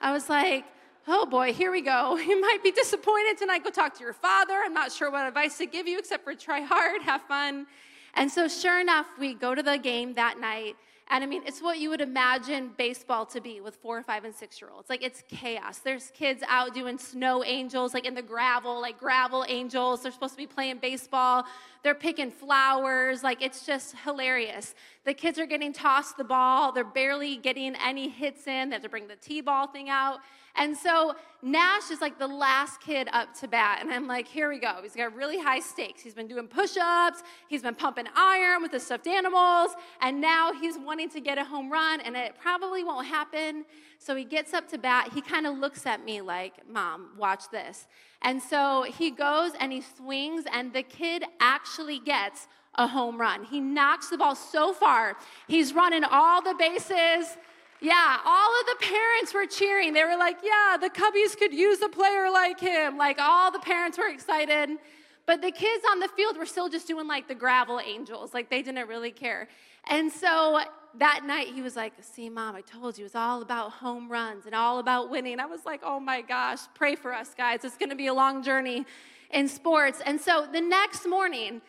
I 0.00 0.12
was 0.12 0.28
like, 0.28 0.64
Oh 1.08 1.26
boy, 1.26 1.52
here 1.52 1.72
we 1.72 1.80
go. 1.80 2.16
You 2.24 2.40
might 2.40 2.62
be 2.62 2.70
disappointed 2.70 3.36
tonight. 3.36 3.64
Go 3.64 3.70
talk 3.70 3.94
to 3.98 4.04
your 4.04 4.12
father. 4.12 4.54
I'm 4.64 4.74
not 4.74 4.92
sure 4.92 5.10
what 5.10 5.26
advice 5.26 5.58
to 5.58 5.66
give 5.66 5.88
you 5.88 5.98
except 5.98 6.22
for 6.22 6.34
try 6.34 6.60
hard, 6.60 7.02
have 7.02 7.22
fun. 7.22 7.66
And 8.14 8.30
so, 8.30 8.46
sure 8.48 8.80
enough, 8.80 9.06
we 9.18 9.34
go 9.34 9.54
to 9.54 9.62
the 9.62 9.78
game 9.78 10.14
that 10.14 10.38
night 10.38 10.76
and 11.12 11.24
I 11.24 11.26
mean, 11.26 11.42
it's 11.44 11.60
what 11.60 11.80
you 11.80 11.90
would 11.90 12.00
imagine 12.00 12.70
baseball 12.78 13.26
to 13.26 13.40
be 13.40 13.60
with 13.60 13.74
four, 13.74 14.00
five, 14.04 14.24
and 14.24 14.32
six 14.32 14.60
year 14.60 14.70
olds. 14.72 14.88
Like, 14.88 15.02
it's 15.02 15.24
chaos. 15.28 15.78
There's 15.78 16.12
kids 16.12 16.44
out 16.46 16.72
doing 16.72 16.98
snow 16.98 17.42
angels, 17.42 17.94
like 17.94 18.06
in 18.06 18.14
the 18.14 18.22
gravel, 18.22 18.80
like 18.80 18.98
gravel 18.98 19.44
angels. 19.48 20.02
They're 20.02 20.12
supposed 20.12 20.34
to 20.34 20.38
be 20.38 20.46
playing 20.46 20.78
baseball. 20.78 21.46
They're 21.82 21.96
picking 21.96 22.30
flowers. 22.30 23.24
Like, 23.24 23.42
it's 23.42 23.66
just 23.66 23.96
hilarious. 24.04 24.76
The 25.04 25.12
kids 25.12 25.40
are 25.40 25.46
getting 25.46 25.72
tossed 25.72 26.16
the 26.16 26.24
ball. 26.24 26.70
They're 26.70 26.84
barely 26.84 27.36
getting 27.36 27.74
any 27.74 28.08
hits 28.08 28.46
in. 28.46 28.70
They 28.70 28.76
have 28.76 28.82
to 28.82 28.88
bring 28.88 29.08
the 29.08 29.16
T 29.16 29.40
ball 29.40 29.66
thing 29.66 29.88
out. 29.88 30.20
And 30.56 30.76
so 30.76 31.14
Nash 31.42 31.90
is 31.90 32.00
like 32.00 32.18
the 32.18 32.26
last 32.26 32.80
kid 32.80 33.08
up 33.12 33.34
to 33.40 33.48
bat. 33.48 33.78
And 33.80 33.90
I'm 33.90 34.06
like, 34.06 34.28
here 34.28 34.50
we 34.50 34.58
go. 34.58 34.80
He's 34.82 34.94
got 34.94 35.14
really 35.14 35.38
high 35.38 35.60
stakes. 35.60 36.02
He's 36.02 36.14
been 36.14 36.26
doing 36.26 36.46
push 36.46 36.76
ups, 36.80 37.22
he's 37.48 37.62
been 37.62 37.74
pumping 37.74 38.06
iron 38.14 38.60
with 38.62 38.72
the 38.72 38.80
stuffed 38.80 39.06
animals, 39.06 39.70
and 40.00 40.20
now 40.20 40.52
he's 40.52 40.76
wanting 40.78 41.08
to 41.10 41.20
get 41.20 41.38
a 41.38 41.44
home 41.44 41.70
run, 41.70 42.00
and 42.00 42.16
it 42.16 42.34
probably 42.40 42.84
won't 42.84 43.06
happen. 43.06 43.64
So 43.98 44.14
he 44.16 44.24
gets 44.24 44.52
up 44.52 44.68
to 44.68 44.78
bat. 44.78 45.12
He 45.14 45.20
kind 45.20 45.46
of 45.46 45.58
looks 45.58 45.86
at 45.86 46.04
me 46.04 46.20
like, 46.20 46.68
Mom, 46.68 47.10
watch 47.18 47.44
this. 47.50 47.86
And 48.22 48.42
so 48.42 48.82
he 48.82 49.10
goes 49.10 49.52
and 49.58 49.72
he 49.72 49.80
swings, 49.80 50.44
and 50.52 50.72
the 50.72 50.82
kid 50.82 51.24
actually 51.40 52.00
gets 52.00 52.48
a 52.74 52.86
home 52.86 53.20
run. 53.20 53.44
He 53.44 53.60
knocks 53.60 54.10
the 54.10 54.18
ball 54.18 54.34
so 54.34 54.72
far, 54.72 55.16
he's 55.48 55.74
running 55.74 56.04
all 56.04 56.42
the 56.42 56.54
bases. 56.54 57.36
Yeah, 57.82 58.18
all 58.24 58.60
of 58.60 58.66
the 58.66 58.86
parents 58.86 59.32
were 59.32 59.46
cheering. 59.46 59.94
They 59.94 60.04
were 60.04 60.16
like, 60.16 60.38
yeah, 60.42 60.76
the 60.78 60.90
Cubbies 60.90 61.36
could 61.36 61.54
use 61.54 61.80
a 61.80 61.88
player 61.88 62.30
like 62.30 62.60
him. 62.60 62.98
Like, 62.98 63.18
all 63.18 63.50
the 63.50 63.58
parents 63.58 63.96
were 63.96 64.08
excited. 64.08 64.78
But 65.26 65.40
the 65.40 65.50
kids 65.50 65.84
on 65.90 65.98
the 65.98 66.08
field 66.08 66.36
were 66.36 66.46
still 66.46 66.68
just 66.68 66.86
doing 66.86 67.06
like 67.06 67.26
the 67.26 67.34
gravel 67.34 67.80
angels. 67.80 68.34
Like, 68.34 68.50
they 68.50 68.62
didn't 68.62 68.86
really 68.88 69.12
care. 69.12 69.48
And 69.88 70.12
so 70.12 70.60
that 70.98 71.22
night, 71.24 71.48
he 71.54 71.62
was 71.62 71.74
like, 71.74 71.94
see, 72.00 72.28
mom, 72.28 72.54
I 72.54 72.60
told 72.60 72.98
you 72.98 73.04
it 73.04 73.06
was 73.06 73.14
all 73.14 73.40
about 73.40 73.72
home 73.72 74.10
runs 74.10 74.44
and 74.44 74.54
all 74.54 74.78
about 74.78 75.08
winning. 75.08 75.40
I 75.40 75.46
was 75.46 75.64
like, 75.64 75.80
oh 75.82 76.00
my 76.00 76.20
gosh, 76.20 76.60
pray 76.74 76.96
for 76.96 77.14
us, 77.14 77.32
guys. 77.34 77.64
It's 77.64 77.78
going 77.78 77.90
to 77.90 77.96
be 77.96 78.08
a 78.08 78.14
long 78.14 78.42
journey 78.42 78.84
in 79.30 79.48
sports. 79.48 80.02
And 80.04 80.20
so 80.20 80.46
the 80.52 80.60
next 80.60 81.06
morning, 81.06 81.62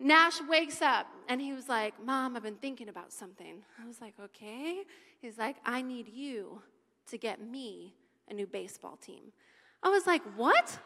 Nash 0.00 0.40
wakes 0.48 0.80
up 0.80 1.06
and 1.28 1.42
he 1.42 1.52
was 1.52 1.68
like, 1.68 1.94
Mom, 2.02 2.34
I've 2.34 2.42
been 2.42 2.54
thinking 2.54 2.88
about 2.88 3.12
something. 3.12 3.62
I 3.80 3.86
was 3.86 4.00
like, 4.00 4.14
Okay. 4.18 4.82
He's 5.20 5.36
like, 5.36 5.56
I 5.66 5.82
need 5.82 6.08
you 6.08 6.62
to 7.10 7.18
get 7.18 7.42
me 7.42 7.94
a 8.28 8.32
new 8.32 8.46
baseball 8.46 8.96
team. 8.96 9.32
I 9.82 9.90
was 9.90 10.06
like, 10.06 10.22
What? 10.36 10.78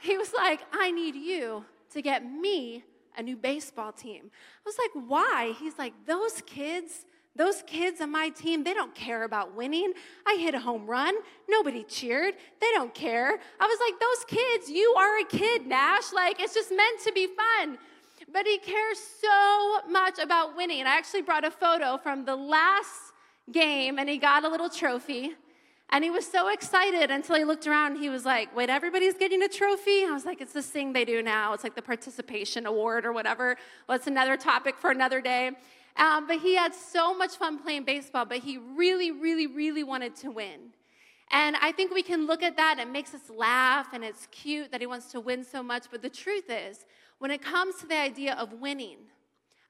He 0.00 0.16
was 0.16 0.32
like, 0.32 0.60
I 0.72 0.90
need 0.90 1.14
you 1.14 1.64
to 1.92 2.00
get 2.00 2.24
me 2.24 2.84
a 3.18 3.22
new 3.22 3.36
baseball 3.36 3.92
team. 3.92 4.30
I 4.32 4.62
was 4.64 4.78
like, 4.78 5.04
Why? 5.06 5.54
He's 5.60 5.76
like, 5.76 5.92
Those 6.06 6.40
kids, 6.46 7.04
those 7.36 7.62
kids 7.66 8.00
on 8.00 8.10
my 8.10 8.30
team, 8.30 8.64
they 8.64 8.72
don't 8.72 8.94
care 8.94 9.24
about 9.24 9.54
winning. 9.54 9.92
I 10.26 10.36
hit 10.36 10.54
a 10.54 10.60
home 10.60 10.86
run. 10.86 11.14
Nobody 11.50 11.84
cheered. 11.84 12.32
They 12.62 12.70
don't 12.72 12.94
care. 12.94 13.38
I 13.60 13.66
was 13.66 13.78
like, 13.86 14.00
Those 14.00 14.38
kids, 14.38 14.70
you 14.70 14.94
are 14.96 15.20
a 15.20 15.24
kid, 15.24 15.66
Nash. 15.66 16.14
Like, 16.14 16.40
it's 16.40 16.54
just 16.54 16.70
meant 16.70 17.00
to 17.04 17.12
be 17.12 17.26
fun 17.26 17.78
but 18.32 18.46
he 18.46 18.58
cares 18.58 18.98
so 18.98 19.80
much 19.88 20.18
about 20.18 20.56
winning. 20.56 20.80
And 20.80 20.88
I 20.88 20.96
actually 20.96 21.22
brought 21.22 21.44
a 21.44 21.50
photo 21.50 21.96
from 21.96 22.24
the 22.24 22.36
last 22.36 23.12
game, 23.50 23.98
and 23.98 24.08
he 24.08 24.18
got 24.18 24.44
a 24.44 24.48
little 24.48 24.68
trophy. 24.68 25.32
And 25.90 26.04
he 26.04 26.10
was 26.10 26.26
so 26.26 26.48
excited 26.48 27.10
until 27.10 27.36
he 27.36 27.44
looked 27.44 27.66
around 27.66 27.92
and 27.92 28.00
he 28.00 28.10
was 28.10 28.26
like, 28.26 28.54
Wait, 28.54 28.68
everybody's 28.68 29.14
getting 29.14 29.42
a 29.42 29.48
trophy? 29.48 30.04
I 30.04 30.10
was 30.12 30.26
like, 30.26 30.40
It's 30.42 30.52
this 30.52 30.66
thing 30.66 30.92
they 30.92 31.06
do 31.06 31.22
now. 31.22 31.54
It's 31.54 31.64
like 31.64 31.74
the 31.74 31.82
participation 31.82 32.66
award 32.66 33.06
or 33.06 33.12
whatever. 33.12 33.56
Well, 33.88 33.96
it's 33.96 34.06
another 34.06 34.36
topic 34.36 34.76
for 34.76 34.90
another 34.90 35.22
day. 35.22 35.52
Um, 35.96 36.26
but 36.26 36.38
he 36.40 36.54
had 36.54 36.74
so 36.74 37.16
much 37.16 37.36
fun 37.36 37.58
playing 37.58 37.84
baseball, 37.84 38.26
but 38.26 38.38
he 38.38 38.58
really, 38.58 39.10
really, 39.10 39.46
really 39.46 39.82
wanted 39.82 40.14
to 40.16 40.30
win. 40.30 40.72
And 41.30 41.56
I 41.60 41.72
think 41.72 41.92
we 41.92 42.02
can 42.02 42.26
look 42.26 42.42
at 42.42 42.56
that 42.56 42.76
and 42.78 42.88
it 42.88 42.92
makes 42.92 43.14
us 43.14 43.28
laugh 43.34 43.88
and 43.92 44.04
it's 44.04 44.26
cute 44.30 44.70
that 44.70 44.80
he 44.80 44.86
wants 44.86 45.10
to 45.12 45.20
win 45.20 45.44
so 45.44 45.62
much. 45.62 45.86
But 45.90 46.02
the 46.02 46.08
truth 46.08 46.48
is, 46.48 46.86
when 47.18 47.30
it 47.30 47.42
comes 47.42 47.76
to 47.76 47.86
the 47.86 47.98
idea 47.98 48.34
of 48.34 48.52
winning, 48.54 48.98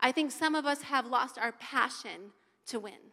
I 0.00 0.12
think 0.12 0.30
some 0.30 0.54
of 0.54 0.66
us 0.66 0.82
have 0.82 1.06
lost 1.06 1.38
our 1.38 1.52
passion 1.52 2.32
to 2.66 2.78
win. 2.78 3.12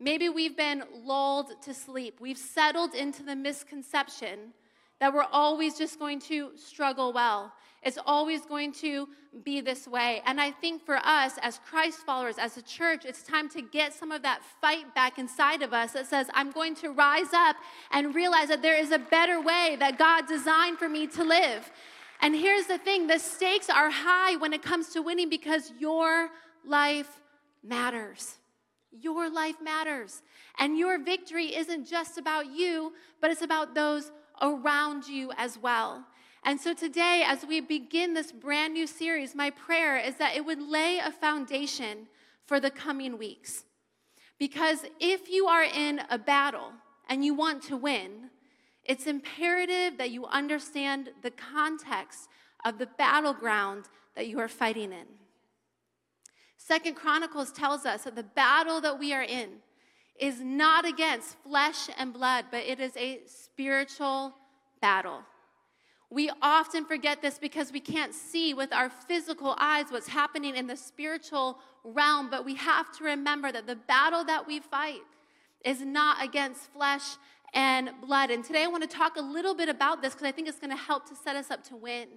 Maybe 0.00 0.28
we've 0.28 0.56
been 0.56 0.82
lulled 1.04 1.62
to 1.62 1.72
sleep. 1.72 2.16
We've 2.20 2.38
settled 2.38 2.94
into 2.94 3.22
the 3.22 3.36
misconception 3.36 4.52
that 4.98 5.12
we're 5.12 5.26
always 5.30 5.78
just 5.78 5.98
going 5.98 6.20
to 6.20 6.50
struggle 6.56 7.12
well. 7.12 7.52
It's 7.82 7.98
always 8.06 8.46
going 8.46 8.72
to 8.74 9.08
be 9.44 9.60
this 9.60 9.88
way. 9.88 10.22
And 10.26 10.40
I 10.40 10.50
think 10.50 10.84
for 10.84 10.96
us 10.96 11.34
as 11.42 11.58
Christ 11.68 11.98
followers, 12.06 12.36
as 12.38 12.56
a 12.56 12.62
church, 12.62 13.04
it's 13.04 13.22
time 13.22 13.48
to 13.50 13.62
get 13.62 13.92
some 13.92 14.12
of 14.12 14.22
that 14.22 14.42
fight 14.60 14.94
back 14.94 15.18
inside 15.18 15.62
of 15.62 15.72
us 15.72 15.92
that 15.92 16.06
says, 16.06 16.28
I'm 16.34 16.50
going 16.52 16.76
to 16.76 16.90
rise 16.90 17.32
up 17.32 17.56
and 17.90 18.14
realize 18.14 18.48
that 18.48 18.62
there 18.62 18.78
is 18.78 18.92
a 18.92 18.98
better 18.98 19.40
way 19.40 19.76
that 19.80 19.98
God 19.98 20.26
designed 20.28 20.78
for 20.78 20.88
me 20.88 21.06
to 21.08 21.24
live. 21.24 21.70
And 22.22 22.36
here's 22.36 22.66
the 22.66 22.78
thing 22.78 23.08
the 23.08 23.18
stakes 23.18 23.68
are 23.68 23.90
high 23.90 24.36
when 24.36 24.52
it 24.52 24.62
comes 24.62 24.90
to 24.90 25.02
winning 25.02 25.28
because 25.28 25.72
your 25.78 26.28
life 26.64 27.20
matters. 27.64 28.38
Your 28.92 29.28
life 29.28 29.56
matters. 29.60 30.22
And 30.58 30.78
your 30.78 31.02
victory 31.02 31.56
isn't 31.56 31.88
just 31.88 32.18
about 32.18 32.46
you, 32.46 32.92
but 33.20 33.30
it's 33.30 33.42
about 33.42 33.74
those 33.74 34.12
around 34.40 35.06
you 35.08 35.32
as 35.36 35.58
well. 35.58 36.04
And 36.44 36.60
so 36.60 36.74
today, 36.74 37.24
as 37.26 37.44
we 37.44 37.60
begin 37.60 38.14
this 38.14 38.32
brand 38.32 38.74
new 38.74 38.86
series, 38.86 39.34
my 39.34 39.50
prayer 39.50 39.96
is 39.96 40.16
that 40.16 40.36
it 40.36 40.44
would 40.44 40.60
lay 40.60 40.98
a 40.98 41.10
foundation 41.10 42.08
for 42.46 42.60
the 42.60 42.70
coming 42.70 43.18
weeks. 43.18 43.64
Because 44.38 44.84
if 45.00 45.28
you 45.28 45.46
are 45.46 45.62
in 45.62 46.02
a 46.10 46.18
battle 46.18 46.72
and 47.08 47.24
you 47.24 47.34
want 47.34 47.62
to 47.64 47.76
win, 47.76 48.30
it's 48.84 49.06
imperative 49.06 49.98
that 49.98 50.10
you 50.10 50.26
understand 50.26 51.10
the 51.22 51.30
context 51.30 52.28
of 52.64 52.78
the 52.78 52.86
battleground 52.86 53.86
that 54.16 54.26
you 54.26 54.38
are 54.38 54.48
fighting 54.48 54.92
in. 54.92 55.06
Second 56.56 56.94
Chronicles 56.94 57.52
tells 57.52 57.84
us 57.86 58.04
that 58.04 58.14
the 58.14 58.22
battle 58.22 58.80
that 58.80 58.98
we 58.98 59.12
are 59.12 59.22
in 59.22 59.50
is 60.18 60.40
not 60.40 60.84
against 60.84 61.36
flesh 61.42 61.88
and 61.98 62.12
blood, 62.12 62.46
but 62.50 62.64
it 62.64 62.78
is 62.78 62.96
a 62.96 63.20
spiritual 63.26 64.34
battle. 64.80 65.22
We 66.10 66.30
often 66.42 66.84
forget 66.84 67.22
this 67.22 67.38
because 67.38 67.72
we 67.72 67.80
can't 67.80 68.14
see 68.14 68.52
with 68.52 68.72
our 68.72 68.90
physical 68.90 69.56
eyes 69.58 69.86
what's 69.88 70.08
happening 70.08 70.54
in 70.54 70.66
the 70.66 70.76
spiritual 70.76 71.58
realm, 71.84 72.28
but 72.30 72.44
we 72.44 72.54
have 72.56 72.92
to 72.98 73.04
remember 73.04 73.50
that 73.50 73.66
the 73.66 73.76
battle 73.76 74.22
that 74.24 74.46
we 74.46 74.60
fight 74.60 75.00
is 75.64 75.80
not 75.80 76.22
against 76.22 76.70
flesh 76.72 77.16
and 77.54 77.90
blood. 78.04 78.30
And 78.30 78.44
today 78.44 78.64
I 78.64 78.66
want 78.66 78.82
to 78.82 78.96
talk 78.96 79.16
a 79.16 79.22
little 79.22 79.54
bit 79.54 79.68
about 79.68 80.02
this 80.02 80.14
because 80.14 80.26
I 80.26 80.32
think 80.32 80.48
it's 80.48 80.58
going 80.58 80.70
to 80.70 80.76
help 80.76 81.08
to 81.08 81.14
set 81.14 81.36
us 81.36 81.50
up 81.50 81.62
to 81.64 81.76
win. 81.76 82.08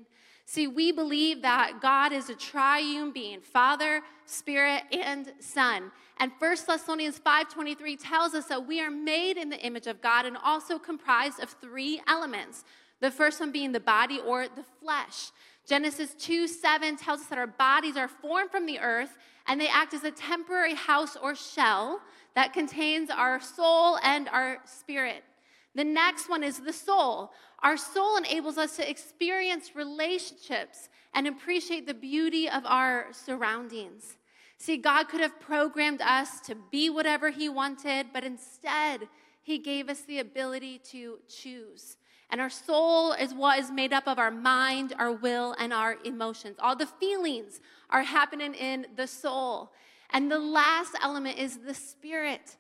See, 0.46 0.68
we 0.68 0.92
believe 0.92 1.42
that 1.42 1.82
God 1.82 2.14
is 2.14 2.30
a 2.30 2.36
triune 2.36 3.12
being, 3.12 3.42
Father, 3.42 4.02
Spirit, 4.26 4.84
and 4.92 5.34
Son. 5.40 5.92
And 6.18 6.32
1 6.38 6.68
Thessalonians 6.68 7.20
5:23 7.20 7.98
tells 7.98 8.36
us 8.36 8.46
that 8.46 8.66
we 8.66 8.80
are 8.80 8.92
made 8.92 9.38
in 9.38 9.50
the 9.50 9.60
image 9.60 9.88
of 9.88 10.02
God 10.02 10.26
and 10.26 10.38
also 10.38 10.78
comprised 10.78 11.40
of 11.40 11.50
three 11.62 12.02
elements 12.08 12.64
the 13.02 13.12
first 13.12 13.40
one 13.40 13.52
being 13.52 13.72
the 13.72 13.80
body 13.80 14.20
or 14.20 14.48
the 14.48 14.64
flesh. 14.82 15.32
Genesis 15.68 16.14
2 16.18 16.48
7 16.48 16.96
tells 16.96 17.22
us 17.22 17.28
that 17.28 17.38
our 17.38 17.48
bodies 17.48 17.98
are 17.98 18.08
formed 18.08 18.52
from 18.52 18.66
the 18.66 18.80
earth 18.80 19.18
and 19.48 19.60
they 19.60 19.68
act 19.68 19.94
as 19.94 20.04
a 20.04 20.12
temporary 20.12 20.76
house 20.76 21.16
or 21.16 21.36
shell 21.36 22.02
that 22.36 22.54
contains 22.54 23.10
our 23.10 23.42
soul 23.42 23.98
and 24.04 24.30
our 24.30 24.60
spirit. 24.66 25.24
The 25.74 25.84
next 25.84 26.30
one 26.30 26.44
is 26.44 26.60
the 26.60 26.74
soul. 26.74 27.32
Our 27.64 27.78
soul 27.78 28.18
enables 28.18 28.58
us 28.58 28.76
to 28.78 28.90
experience 28.90 29.76
relationships 29.76 30.90
and 31.14 31.28
appreciate 31.28 31.88
the 31.88 31.94
beauty 31.94 32.50
of 32.50 32.66
our 32.66 33.08
surroundings. 33.12 34.18
See, 34.58 34.78
God 34.78 35.10
could 35.10 35.22
have 35.22 35.40
programmed 35.40 36.02
us 36.02 36.40
to 36.42 36.56
be 36.56 36.90
whatever 36.90 37.30
He 37.30 37.50
wanted, 37.50 38.08
but 38.14 38.24
instead, 38.24 39.08
He 39.42 39.58
gave 39.58 39.90
us 39.90 40.02
the 40.02 40.20
ability 40.20 40.80
to 40.92 41.20
choose. 41.28 41.98
And 42.30 42.42
our 42.42 42.50
soul 42.50 43.14
is 43.14 43.34
what 43.34 43.60
is 43.60 43.72
made 43.72 43.94
up 43.94 44.08
of 44.08 44.18
our 44.18 44.32
mind, 44.32 44.94
our 44.98 45.12
will, 45.12 45.56
and 45.60 45.72
our 45.72 45.98
emotions. 46.04 46.58
All 46.60 46.76
the 46.76 46.88
feelings 46.88 47.60
are 47.90 48.04
happening 48.04 48.54
in 48.54 48.88
the 48.96 49.08
soul. 49.08 49.72
And 50.12 50.32
the 50.32 50.40
last 50.40 50.96
element 51.02 51.38
is 51.40 51.58
the 51.58 51.74
spirit. 51.74 52.58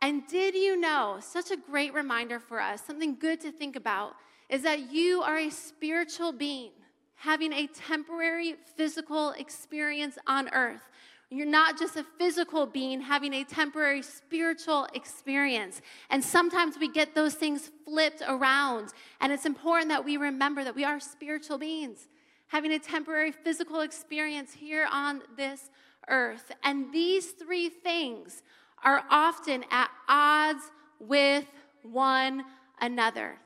And 0.00 0.26
did 0.28 0.54
you 0.54 0.78
know, 0.78 1.18
such 1.20 1.50
a 1.50 1.56
great 1.56 1.92
reminder 1.94 2.38
for 2.38 2.60
us, 2.60 2.84
something 2.84 3.16
good 3.18 3.40
to 3.40 3.50
think 3.50 3.76
about, 3.76 4.14
is 4.48 4.62
that 4.62 4.92
you 4.92 5.22
are 5.22 5.36
a 5.36 5.50
spiritual 5.50 6.32
being 6.32 6.70
having 7.16 7.52
a 7.52 7.66
temporary 7.66 8.54
physical 8.76 9.32
experience 9.32 10.18
on 10.28 10.48
earth. 10.50 10.82
You're 11.30 11.46
not 11.46 11.78
just 11.78 11.96
a 11.96 12.06
physical 12.16 12.64
being 12.64 13.00
having 13.00 13.34
a 13.34 13.44
temporary 13.44 14.02
spiritual 14.02 14.86
experience. 14.94 15.82
And 16.10 16.24
sometimes 16.24 16.76
we 16.78 16.88
get 16.90 17.14
those 17.14 17.34
things 17.34 17.70
flipped 17.84 18.22
around. 18.26 18.92
And 19.20 19.32
it's 19.32 19.44
important 19.44 19.88
that 19.90 20.04
we 20.04 20.16
remember 20.16 20.64
that 20.64 20.74
we 20.74 20.84
are 20.84 21.00
spiritual 21.00 21.58
beings 21.58 22.08
having 22.48 22.72
a 22.72 22.78
temporary 22.78 23.30
physical 23.30 23.80
experience 23.80 24.52
here 24.52 24.88
on 24.90 25.22
this 25.36 25.70
earth. 26.08 26.52
And 26.62 26.92
these 26.92 27.32
three 27.32 27.68
things 27.68 28.42
are 28.82 29.04
often 29.10 29.64
at 29.70 29.90
odds 30.08 30.62
with 31.00 31.44
one 31.82 32.44
another. 32.80 33.38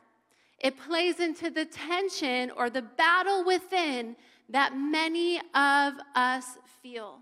It 0.58 0.78
plays 0.78 1.18
into 1.18 1.50
the 1.50 1.64
tension 1.64 2.50
or 2.56 2.70
the 2.70 2.82
battle 2.82 3.44
within 3.44 4.16
that 4.48 4.76
many 4.76 5.38
of 5.54 5.94
us 6.14 6.44
feel. 6.82 7.18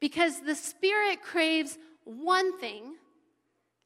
Because 0.00 0.40
the 0.40 0.54
spirit 0.54 1.22
craves 1.22 1.78
one 2.04 2.58
thing, 2.58 2.94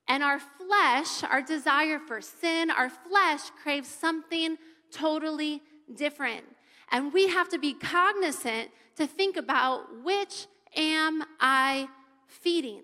and 0.09 0.25
our 0.25 0.41
flesh, 0.41 1.23
our 1.23 1.41
desire 1.41 2.01
for 2.01 2.21
sin, 2.21 2.69
our 2.71 2.91
flesh 2.91 3.43
craves 3.63 3.89
something 3.89 4.57
totally 4.91 5.63
different. 5.95 6.45
And 6.91 7.13
we 7.13 7.29
have 7.29 7.49
to 7.51 7.59
be 7.59 7.75
cognizant 7.75 8.71
to 8.97 9.07
think 9.07 9.37
about 9.37 10.03
which 10.03 10.49
am 10.77 11.25
I 11.39 11.89
feeding? 12.27 12.83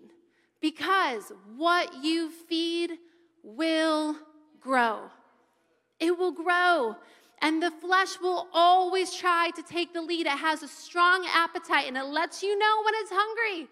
Because 0.61 1.33
what 1.57 2.03
you 2.03 2.31
feed 2.31 2.93
will 3.43 4.17
grow. 4.61 5.11
It 6.01 6.19
will 6.19 6.33
grow. 6.33 6.97
And 7.43 7.63
the 7.63 7.71
flesh 7.71 8.21
will 8.21 8.49
always 8.53 9.15
try 9.15 9.51
to 9.55 9.63
take 9.63 9.93
the 9.93 10.01
lead. 10.01 10.27
It 10.27 10.31
has 10.31 10.63
a 10.63 10.69
strong 10.69 11.27
appetite 11.33 11.87
and 11.87 11.97
it 11.97 12.07
lets 12.07 12.43
you 12.43 12.59
know 12.59 12.83
when 12.85 12.95
it's 12.97 13.11
hungry. 13.13 13.69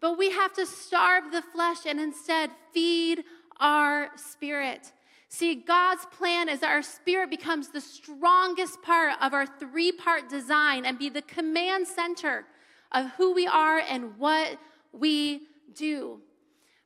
But 0.00 0.18
we 0.18 0.30
have 0.30 0.52
to 0.54 0.66
starve 0.66 1.32
the 1.32 1.42
flesh 1.42 1.86
and 1.86 1.98
instead 1.98 2.50
feed 2.72 3.24
our 3.58 4.10
spirit. 4.16 4.92
See, 5.28 5.54
God's 5.54 6.06
plan 6.06 6.48
is 6.48 6.60
that 6.60 6.70
our 6.70 6.82
spirit 6.82 7.30
becomes 7.30 7.68
the 7.68 7.80
strongest 7.80 8.82
part 8.82 9.14
of 9.20 9.32
our 9.32 9.46
three 9.46 9.92
part 9.92 10.28
design 10.28 10.84
and 10.84 10.98
be 10.98 11.08
the 11.08 11.22
command 11.22 11.86
center 11.86 12.44
of 12.92 13.10
who 13.12 13.34
we 13.34 13.46
are 13.46 13.78
and 13.78 14.18
what 14.18 14.58
we 14.92 15.42
do. 15.74 16.20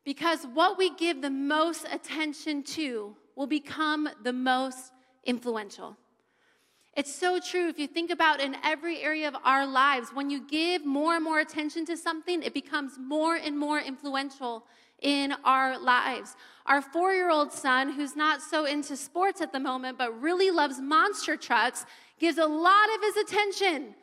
Because 0.05 0.45
what 0.55 0.79
we 0.79 0.95
give 0.97 1.23
the 1.23 1.31
most 1.31 1.87
attention 1.91 2.63
to 2.63 3.17
will 3.37 3.47
become 3.47 4.09
the 4.23 4.33
most 4.33 4.93
influential. 5.25 5.97
It's 6.97 7.15
so 7.15 7.39
true. 7.39 7.69
If 7.69 7.79
you 7.79 7.87
think 7.87 8.11
about 8.11 8.41
in 8.41 8.57
every 8.65 9.01
area 9.01 9.29
of 9.29 9.37
our 9.45 9.65
lives, 9.65 10.11
when 10.13 10.29
you 10.29 10.47
give 10.47 10.85
more 10.85 11.15
and 11.15 11.25
more 11.25 11.39
attention 11.39 11.87
to 11.87 11.97
something, 11.97 12.43
it 12.43 12.53
becomes 12.53 12.99
more 12.99 13.37
and 13.37 13.57
more 13.57 13.79
influential 13.79 14.65
in 15.01 15.33
our 15.45 15.79
lives. 15.79 16.35
Our 16.67 16.83
four 16.83 17.13
year 17.15 17.31
old 17.31 17.53
son, 17.53 17.93
who's 17.93 18.17
not 18.17 18.43
so 18.43 18.65
into 18.65 18.97
sports 18.97 19.41
at 19.41 19.53
the 19.53 19.61
moment, 19.61 19.99
but 19.99 20.21
really 20.21 20.51
loves 20.51 20.81
monster 20.81 21.37
trucks, 21.37 21.87
gives 22.19 22.39
a 22.39 22.47
lot 22.47 22.89
of 22.97 23.03
his 23.03 23.17
attention 23.17 23.95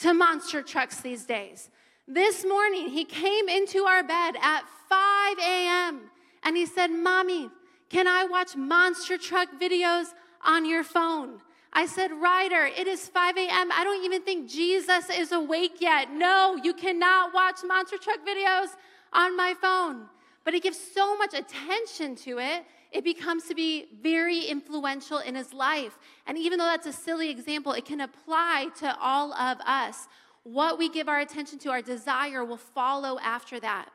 to 0.00 0.14
monster 0.14 0.62
trucks 0.62 1.00
these 1.00 1.24
days. 1.24 1.70
This 2.08 2.44
morning, 2.44 2.88
he 2.88 3.04
came 3.04 3.48
into 3.48 3.84
our 3.84 4.02
bed 4.02 4.36
at 4.40 4.62
5 4.88 5.38
a.m. 5.38 6.02
and 6.44 6.56
he 6.56 6.66
said, 6.66 6.88
Mommy, 6.88 7.50
can 7.88 8.06
I 8.06 8.24
watch 8.24 8.56
monster 8.56 9.18
truck 9.18 9.48
videos 9.60 10.06
on 10.44 10.64
your 10.64 10.84
phone? 10.84 11.40
I 11.72 11.86
said, 11.86 12.10
Ryder, 12.12 12.70
it 12.76 12.86
is 12.86 13.08
5 13.08 13.36
a.m. 13.36 13.70
I 13.72 13.84
don't 13.84 14.04
even 14.04 14.22
think 14.22 14.48
Jesus 14.48 15.10
is 15.10 15.32
awake 15.32 15.80
yet. 15.80 16.10
No, 16.10 16.56
you 16.62 16.72
cannot 16.72 17.34
watch 17.34 17.56
monster 17.66 17.98
truck 17.98 18.20
videos 18.26 18.68
on 19.12 19.36
my 19.36 19.54
phone. 19.60 20.06
But 20.44 20.54
he 20.54 20.60
gives 20.60 20.78
so 20.78 21.16
much 21.18 21.34
attention 21.34 22.14
to 22.16 22.38
it, 22.38 22.64
it 22.96 23.04
becomes 23.04 23.44
to 23.44 23.54
be 23.54 23.86
very 24.00 24.40
influential 24.44 25.18
in 25.18 25.34
his 25.34 25.52
life. 25.52 25.98
And 26.26 26.38
even 26.38 26.58
though 26.58 26.64
that's 26.64 26.86
a 26.86 26.92
silly 26.92 27.28
example, 27.28 27.72
it 27.72 27.84
can 27.84 28.00
apply 28.00 28.68
to 28.78 28.96
all 28.98 29.34
of 29.34 29.58
us. 29.60 30.08
what 30.46 30.78
we 30.78 30.88
give 30.88 31.08
our 31.08 31.18
attention 31.18 31.58
to, 31.58 31.70
our 31.70 31.82
desire 31.82 32.44
will 32.44 32.56
follow 32.56 33.18
after 33.18 33.58
that. 33.58 33.88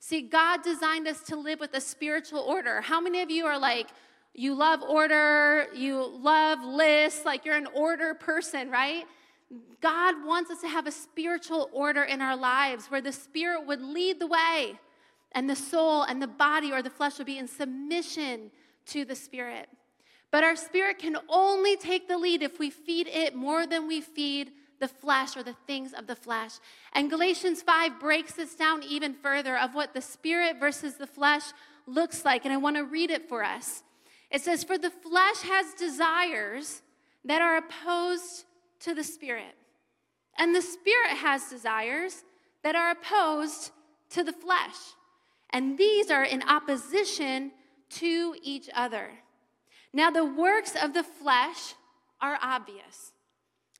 See, 0.00 0.20
God 0.20 0.62
designed 0.62 1.08
us 1.08 1.22
to 1.22 1.36
live 1.36 1.60
with 1.60 1.72
a 1.72 1.80
spiritual 1.80 2.40
order. 2.40 2.82
How 2.82 3.00
many 3.00 3.22
of 3.22 3.30
you 3.30 3.46
are 3.46 3.58
like, 3.58 3.88
you 4.34 4.52
love 4.54 4.82
order, 4.82 5.66
you 5.74 6.04
love 6.20 6.62
lists, 6.62 7.24
like 7.24 7.46
you're 7.46 7.56
an 7.56 7.68
order 7.74 8.12
person, 8.12 8.70
right? 8.70 9.04
God 9.80 10.26
wants 10.26 10.50
us 10.50 10.60
to 10.60 10.68
have 10.68 10.86
a 10.86 10.92
spiritual 10.92 11.70
order 11.72 12.02
in 12.02 12.20
our 12.20 12.36
lives 12.36 12.86
where 12.86 13.00
the 13.00 13.12
Spirit 13.12 13.66
would 13.66 13.80
lead 13.80 14.20
the 14.20 14.26
way 14.26 14.78
and 15.34 15.48
the 15.48 15.56
soul 15.56 16.02
and 16.02 16.22
the 16.22 16.26
body 16.26 16.72
or 16.72 16.82
the 16.82 16.90
flesh 16.90 17.18
will 17.18 17.24
be 17.24 17.38
in 17.38 17.48
submission 17.48 18.50
to 18.86 19.04
the 19.04 19.14
Spirit. 19.16 19.68
But 20.30 20.42
our 20.42 20.56
spirit 20.56 20.98
can 20.98 21.16
only 21.28 21.76
take 21.76 22.08
the 22.08 22.18
lead 22.18 22.42
if 22.42 22.58
we 22.58 22.68
feed 22.68 23.06
it 23.06 23.36
more 23.36 23.68
than 23.68 23.86
we 23.86 24.00
feed 24.00 24.50
the 24.80 24.88
flesh 24.88 25.36
or 25.36 25.44
the 25.44 25.54
things 25.66 25.92
of 25.92 26.08
the 26.08 26.16
flesh. 26.16 26.52
And 26.92 27.08
Galatians 27.08 27.62
5 27.62 28.00
breaks 28.00 28.32
this 28.32 28.56
down 28.56 28.82
even 28.82 29.14
further 29.14 29.56
of 29.56 29.76
what 29.76 29.94
the 29.94 30.00
spirit 30.00 30.58
versus 30.58 30.94
the 30.94 31.06
flesh 31.06 31.44
looks 31.86 32.24
like. 32.24 32.44
And 32.44 32.52
I 32.52 32.56
want 32.56 32.74
to 32.76 32.84
read 32.84 33.12
it 33.12 33.28
for 33.28 33.44
us. 33.44 33.84
It 34.28 34.40
says, 34.40 34.64
For 34.64 34.76
the 34.76 34.90
flesh 34.90 35.42
has 35.42 35.72
desires 35.74 36.82
that 37.24 37.40
are 37.40 37.58
opposed 37.58 38.44
to 38.80 38.92
the 38.92 39.04
spirit, 39.04 39.54
and 40.36 40.52
the 40.52 40.62
spirit 40.62 41.16
has 41.16 41.48
desires 41.48 42.24
that 42.64 42.74
are 42.74 42.90
opposed 42.90 43.70
to 44.10 44.24
the 44.24 44.32
flesh. 44.32 44.74
And 45.54 45.78
these 45.78 46.10
are 46.10 46.24
in 46.24 46.42
opposition 46.42 47.52
to 47.90 48.34
each 48.42 48.68
other. 48.74 49.08
Now, 49.92 50.10
the 50.10 50.24
works 50.24 50.74
of 50.74 50.92
the 50.92 51.04
flesh 51.04 51.74
are 52.20 52.38
obvious 52.42 53.12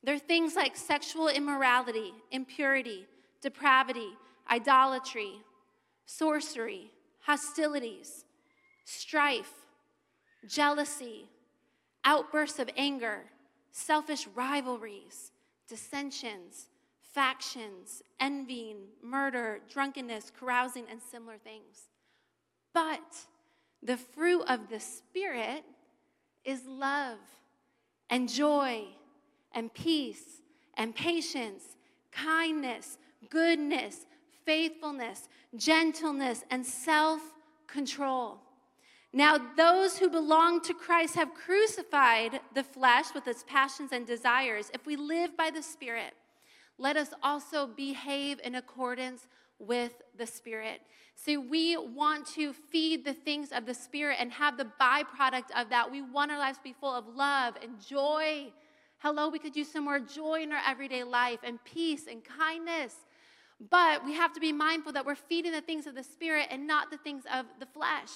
they're 0.05 0.19
things 0.19 0.55
like 0.55 0.77
sexual 0.77 1.29
immorality, 1.29 2.13
impurity, 2.31 3.07
depravity, 3.41 4.11
idolatry, 4.51 5.33
sorcery, 6.05 6.91
hostilities, 7.21 8.27
strife, 8.85 9.53
jealousy, 10.47 11.31
outbursts 12.05 12.59
of 12.59 12.69
anger, 12.77 13.25
selfish 13.73 14.29
rivalries, 14.35 15.33
dissensions, 15.67 16.69
factions, 17.15 18.03
envying, 18.19 18.79
murder, 19.03 19.61
drunkenness, 19.71 20.33
carousing, 20.39 20.85
and 20.91 21.01
similar 21.01 21.39
things. 21.39 21.89
But 22.73 23.27
the 23.83 23.97
fruit 23.97 24.43
of 24.49 24.69
the 24.69 24.81
Spirit 24.81 25.65
is 26.45 26.67
love 26.67 27.19
and 28.11 28.29
joy 28.29 28.85
and 29.53 29.73
peace 29.73 30.43
and 30.77 30.95
patience, 30.95 31.63
kindness, 32.11 32.99
goodness, 33.31 34.07
faithfulness, 34.45 35.29
gentleness, 35.57 36.45
and 36.51 36.67
self 36.67 37.21
control. 37.69 38.39
Now, 39.13 39.39
those 39.57 39.97
who 39.99 40.11
belong 40.11 40.61
to 40.63 40.75
Christ 40.75 41.15
have 41.15 41.35
crucified 41.35 42.41
the 42.53 42.65
flesh 42.65 43.15
with 43.15 43.29
its 43.29 43.45
passions 43.47 43.93
and 43.93 44.05
desires. 44.05 44.73
If 44.75 44.87
we 44.87 44.97
live 44.97 45.37
by 45.37 45.51
the 45.51 45.63
Spirit, 45.63 46.15
let 46.79 46.97
us 46.97 47.11
also 47.23 47.67
behave 47.67 48.41
in 48.43 48.55
accordance 48.55 49.29
with 49.59 49.93
the 50.17 50.27
Spirit. 50.27 50.81
See, 51.15 51.37
we 51.37 51.77
want 51.77 52.27
to 52.35 52.53
feed 52.53 53.05
the 53.05 53.15
things 53.15 53.53
of 53.53 53.67
the 53.67 53.75
Spirit 53.75 54.17
and 54.19 54.33
have 54.33 54.57
the 54.57 54.67
byproduct 54.81 55.51
of 55.57 55.71
that. 55.71 55.91
We 55.91 56.03
want 56.03 56.33
our 56.33 56.39
lives 56.39 56.59
to 56.59 56.65
be 56.65 56.73
full 56.73 56.95
of 56.95 57.07
love 57.09 57.55
and 57.63 57.81
joy 57.81 58.53
Hello, 59.05 59.29
we 59.29 59.39
could 59.39 59.55
use 59.55 59.71
some 59.71 59.85
more 59.85 60.01
joy 60.01 60.41
in 60.45 60.51
our 60.51 60.63
everyday 60.67 61.05
life 61.05 61.41
and 61.43 61.63
peace 61.63 62.07
and 62.11 62.25
kindness. 62.25 62.95
But 63.69 64.03
we 64.03 64.15
have 64.15 64.33
to 64.33 64.41
be 64.41 64.51
mindful 64.51 64.93
that 64.93 65.05
we're 65.05 65.15
feeding 65.15 65.53
the 65.53 65.61
things 65.61 65.87
of 65.87 65.95
the 65.95 66.03
Spirit 66.03 66.47
and 66.51 66.67
not 66.67 66.91
the 66.91 66.97
things 66.97 67.25
of 67.31 67.45
the 67.61 67.67
flesh. 67.67 68.09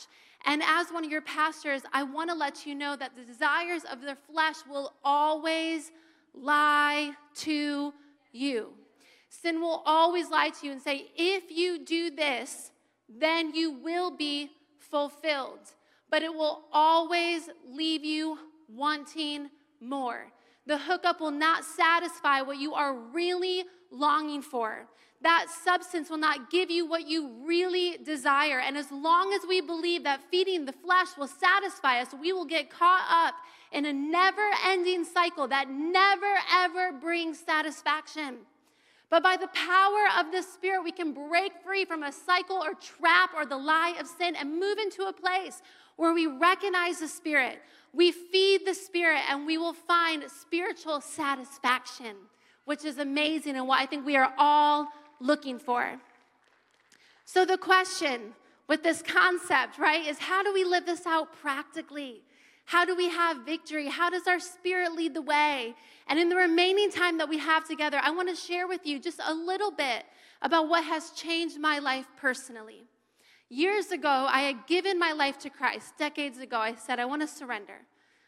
And 0.46 0.62
as 0.62 0.88
one 0.88 1.04
of 1.04 1.10
your 1.10 1.20
pastors, 1.20 1.82
I 1.92 2.04
want 2.04 2.30
to 2.30 2.34
let 2.34 2.64
you 2.64 2.74
know 2.74 2.96
that 2.96 3.14
the 3.16 3.22
desires 3.22 3.82
of 3.84 4.00
the 4.00 4.16
flesh 4.32 4.56
will 4.66 4.94
always 5.04 5.92
lie 6.32 7.12
to 7.40 7.92
you. 8.38 8.72
Sin 9.28 9.60
will 9.60 9.82
always 9.84 10.30
lie 10.30 10.50
to 10.50 10.66
you 10.66 10.72
and 10.72 10.80
say, 10.80 11.10
if 11.16 11.50
you 11.50 11.84
do 11.84 12.10
this, 12.10 12.70
then 13.08 13.54
you 13.54 13.72
will 13.72 14.10
be 14.10 14.50
fulfilled. 14.78 15.74
But 16.10 16.22
it 16.22 16.32
will 16.32 16.64
always 16.72 17.50
leave 17.66 18.04
you 18.04 18.38
wanting 18.68 19.50
more. 19.80 20.32
The 20.66 20.78
hookup 20.78 21.20
will 21.20 21.30
not 21.30 21.64
satisfy 21.64 22.40
what 22.42 22.58
you 22.58 22.74
are 22.74 22.94
really 22.94 23.64
longing 23.90 24.42
for. 24.42 24.86
That 25.20 25.46
substance 25.64 26.10
will 26.10 26.18
not 26.18 26.50
give 26.50 26.70
you 26.70 26.86
what 26.86 27.08
you 27.08 27.30
really 27.44 27.98
desire. 27.98 28.60
And 28.60 28.76
as 28.76 28.92
long 28.92 29.32
as 29.32 29.40
we 29.48 29.60
believe 29.60 30.04
that 30.04 30.20
feeding 30.30 30.64
the 30.64 30.72
flesh 30.72 31.08
will 31.18 31.26
satisfy 31.26 32.00
us, 32.00 32.08
we 32.20 32.32
will 32.32 32.44
get 32.44 32.70
caught 32.70 33.06
up 33.10 33.34
in 33.72 33.84
a 33.84 33.92
never 33.92 34.48
ending 34.66 35.04
cycle 35.04 35.48
that 35.48 35.70
never 35.70 36.34
ever 36.52 36.92
brings 36.92 37.38
satisfaction. 37.38 38.38
But 39.10 39.22
by 39.22 39.36
the 39.36 39.48
power 39.48 40.04
of 40.18 40.32
the 40.32 40.42
Spirit, 40.42 40.84
we 40.84 40.92
can 40.92 41.12
break 41.12 41.52
free 41.64 41.84
from 41.84 42.02
a 42.02 42.12
cycle 42.12 42.56
or 42.56 42.74
trap 42.74 43.30
or 43.34 43.46
the 43.46 43.56
lie 43.56 43.94
of 43.98 44.06
sin 44.06 44.36
and 44.36 44.60
move 44.60 44.78
into 44.78 45.04
a 45.04 45.12
place 45.12 45.62
where 45.96 46.12
we 46.12 46.26
recognize 46.26 47.00
the 47.00 47.08
Spirit, 47.08 47.60
we 47.92 48.12
feed 48.12 48.66
the 48.66 48.74
Spirit, 48.74 49.22
and 49.30 49.46
we 49.46 49.58
will 49.58 49.72
find 49.72 50.24
spiritual 50.30 51.00
satisfaction, 51.00 52.14
which 52.66 52.84
is 52.84 52.98
amazing 52.98 53.56
and 53.56 53.66
what 53.66 53.80
I 53.80 53.86
think 53.86 54.04
we 54.04 54.16
are 54.16 54.32
all 54.38 54.88
looking 55.20 55.58
for. 55.58 55.98
So, 57.24 57.44
the 57.44 57.58
question 57.58 58.34
with 58.68 58.82
this 58.82 59.02
concept, 59.02 59.78
right, 59.78 60.06
is 60.06 60.18
how 60.18 60.42
do 60.42 60.52
we 60.52 60.64
live 60.64 60.86
this 60.86 61.06
out 61.06 61.32
practically? 61.40 62.22
How 62.68 62.84
do 62.84 62.94
we 62.94 63.08
have 63.08 63.46
victory? 63.46 63.86
How 63.86 64.10
does 64.10 64.26
our 64.26 64.38
spirit 64.38 64.92
lead 64.92 65.14
the 65.14 65.22
way? 65.22 65.74
And 66.06 66.18
in 66.18 66.28
the 66.28 66.36
remaining 66.36 66.90
time 66.90 67.16
that 67.16 67.26
we 67.26 67.38
have 67.38 67.66
together, 67.66 67.98
I 68.02 68.10
want 68.10 68.28
to 68.28 68.36
share 68.36 68.68
with 68.68 68.86
you 68.86 68.98
just 68.98 69.18
a 69.26 69.32
little 69.32 69.70
bit 69.70 70.04
about 70.42 70.68
what 70.68 70.84
has 70.84 71.12
changed 71.12 71.58
my 71.58 71.78
life 71.78 72.04
personally. 72.18 72.82
Years 73.48 73.90
ago, 73.90 74.26
I 74.28 74.42
had 74.42 74.66
given 74.66 74.98
my 74.98 75.12
life 75.12 75.38
to 75.38 75.48
Christ. 75.48 75.96
Decades 75.96 76.40
ago, 76.40 76.58
I 76.58 76.74
said, 76.74 77.00
I 77.00 77.06
want 77.06 77.22
to 77.22 77.26
surrender. 77.26 77.78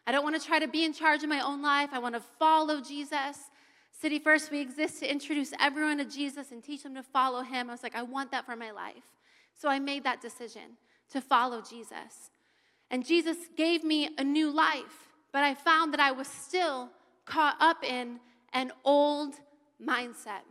I 0.06 0.12
don't 0.12 0.24
want 0.24 0.40
to 0.40 0.46
try 0.46 0.58
to 0.58 0.66
be 0.66 0.86
in 0.86 0.94
charge 0.94 1.22
of 1.22 1.28
my 1.28 1.40
own 1.40 1.60
life. 1.60 1.90
I 1.92 1.98
want 1.98 2.14
to 2.14 2.22
follow 2.38 2.80
Jesus. 2.80 3.50
City 3.92 4.18
First, 4.18 4.50
we 4.50 4.60
exist 4.60 5.00
to 5.00 5.10
introduce 5.10 5.52
everyone 5.60 5.98
to 5.98 6.06
Jesus 6.06 6.50
and 6.50 6.64
teach 6.64 6.82
them 6.82 6.94
to 6.94 7.02
follow 7.02 7.42
him. 7.42 7.68
I 7.68 7.74
was 7.74 7.82
like, 7.82 7.94
I 7.94 8.04
want 8.04 8.30
that 8.30 8.46
for 8.46 8.56
my 8.56 8.70
life. 8.70 9.04
So 9.54 9.68
I 9.68 9.78
made 9.78 10.02
that 10.04 10.22
decision 10.22 10.78
to 11.10 11.20
follow 11.20 11.60
Jesus. 11.60 12.30
And 12.90 13.06
Jesus 13.06 13.36
gave 13.56 13.84
me 13.84 14.10
a 14.18 14.24
new 14.24 14.50
life, 14.50 15.12
but 15.32 15.44
I 15.44 15.54
found 15.54 15.92
that 15.92 16.00
I 16.00 16.10
was 16.10 16.26
still 16.26 16.90
caught 17.24 17.56
up 17.60 17.84
in 17.84 18.18
an 18.52 18.72
old 18.84 19.34
mindset. 19.84 20.42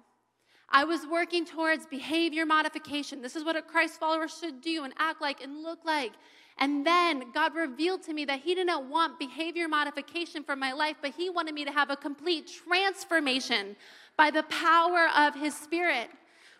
I 0.69 0.83
was 0.83 1.05
working 1.05 1.45
towards 1.45 1.85
behavior 1.87 2.45
modification. 2.45 3.21
This 3.21 3.35
is 3.35 3.43
what 3.43 3.55
a 3.55 3.61
Christ 3.61 3.99
follower 3.99 4.27
should 4.27 4.61
do 4.61 4.83
and 4.83 4.93
act 4.97 5.21
like 5.21 5.41
and 5.41 5.63
look 5.63 5.83
like. 5.83 6.13
And 6.59 6.85
then 6.85 7.31
God 7.33 7.55
revealed 7.55 8.03
to 8.03 8.13
me 8.13 8.25
that 8.25 8.41
He 8.41 8.53
didn't 8.53 8.89
want 8.89 9.17
behavior 9.17 9.67
modification 9.67 10.43
for 10.43 10.55
my 10.55 10.71
life, 10.73 10.97
but 11.01 11.11
He 11.11 11.29
wanted 11.29 11.55
me 11.55 11.65
to 11.65 11.71
have 11.71 11.89
a 11.89 11.95
complete 11.95 12.51
transformation 12.65 13.75
by 14.15 14.29
the 14.29 14.43
power 14.43 15.09
of 15.17 15.35
His 15.35 15.55
Spirit. 15.55 16.09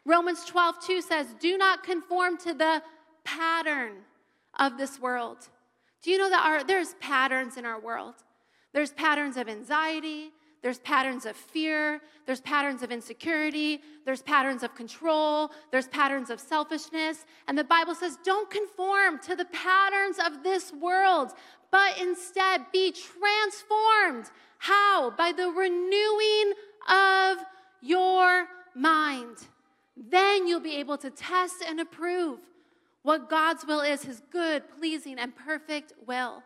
Romans 0.05 0.43
12, 0.45 0.75
2 0.85 1.01
says, 1.01 1.27
Do 1.39 1.57
not 1.57 1.83
conform 1.83 2.37
to 2.39 2.53
the 2.53 2.81
pattern 3.23 3.91
of 4.57 4.77
this 4.77 4.99
world. 4.99 5.49
Do 6.01 6.11
you 6.11 6.17
know 6.17 6.29
that 6.29 6.45
our, 6.45 6.63
there's 6.63 6.93
patterns 6.95 7.57
in 7.57 7.65
our 7.65 7.79
world? 7.79 8.15
There's 8.73 8.91
patterns 8.93 9.35
of 9.37 9.49
anxiety, 9.49 10.31
there's 10.61 10.79
patterns 10.79 11.25
of 11.25 11.35
fear, 11.35 12.01
there's 12.25 12.41
patterns 12.41 12.83
of 12.83 12.91
insecurity, 12.91 13.81
there's 14.05 14.21
patterns 14.21 14.61
of 14.61 14.75
control, 14.75 15.51
there's 15.71 15.87
patterns 15.87 16.29
of 16.29 16.39
selfishness. 16.39 17.25
And 17.47 17.57
the 17.57 17.63
Bible 17.63 17.95
says, 17.95 18.17
don't 18.23 18.49
conform 18.49 19.19
to 19.19 19.35
the 19.35 19.45
patterns 19.45 20.17
of 20.25 20.43
this 20.43 20.71
world, 20.73 21.31
but 21.71 21.99
instead 21.99 22.65
be 22.71 22.91
transformed. 22.91 24.31
How? 24.57 25.11
By 25.11 25.31
the 25.31 25.49
renewing 25.49 26.53
of 26.89 27.37
your 27.81 28.47
mind. 28.75 29.37
Then 29.95 30.47
you'll 30.47 30.59
be 30.59 30.75
able 30.77 30.97
to 30.97 31.09
test 31.09 31.63
and 31.65 31.79
approve 31.79 32.39
what 33.03 33.29
God's 33.29 33.65
will 33.65 33.81
is, 33.81 34.03
his 34.03 34.21
good, 34.31 34.63
pleasing, 34.77 35.17
and 35.19 35.35
perfect 35.35 35.93
will. 36.05 36.43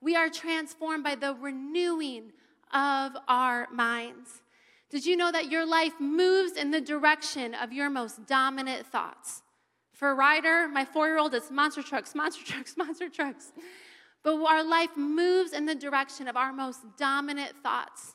We 0.00 0.16
are 0.16 0.28
transformed 0.28 1.02
by 1.04 1.14
the 1.14 1.34
renewing 1.34 2.32
of 2.72 3.12
our 3.26 3.68
minds. 3.72 4.42
Did 4.90 5.06
you 5.06 5.16
know 5.16 5.32
that 5.32 5.50
your 5.50 5.66
life 5.66 5.94
moves 5.98 6.52
in 6.52 6.70
the 6.70 6.80
direction 6.80 7.54
of 7.54 7.72
your 7.72 7.90
most 7.90 8.26
dominant 8.26 8.86
thoughts? 8.86 9.42
For 9.92 10.14
Ryder, 10.14 10.68
my 10.68 10.84
four 10.84 11.06
year 11.06 11.18
old, 11.18 11.34
it's 11.34 11.50
monster 11.50 11.82
trucks, 11.82 12.14
monster 12.14 12.44
trucks, 12.52 12.76
monster 12.76 13.08
trucks. 13.08 13.52
But 14.22 14.42
our 14.44 14.64
life 14.64 14.96
moves 14.96 15.52
in 15.52 15.66
the 15.66 15.74
direction 15.74 16.28
of 16.28 16.36
our 16.36 16.52
most 16.52 16.80
dominant 16.96 17.52
thoughts. 17.62 18.14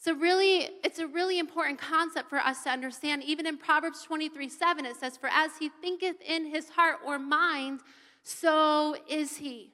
So 0.00 0.14
really, 0.14 0.70
it's 0.82 0.98
a 0.98 1.06
really 1.06 1.38
important 1.38 1.78
concept 1.78 2.30
for 2.30 2.38
us 2.38 2.64
to 2.64 2.70
understand. 2.70 3.22
Even 3.22 3.46
in 3.46 3.58
Proverbs 3.58 4.02
23 4.02 4.48
7, 4.48 4.86
it 4.86 4.96
says, 4.96 5.18
For 5.18 5.28
as 5.28 5.50
he 5.58 5.68
thinketh 5.82 6.16
in 6.26 6.46
his 6.46 6.70
heart 6.70 6.96
or 7.04 7.18
mind, 7.18 7.80
so 8.22 8.96
is 9.06 9.36
he. 9.36 9.72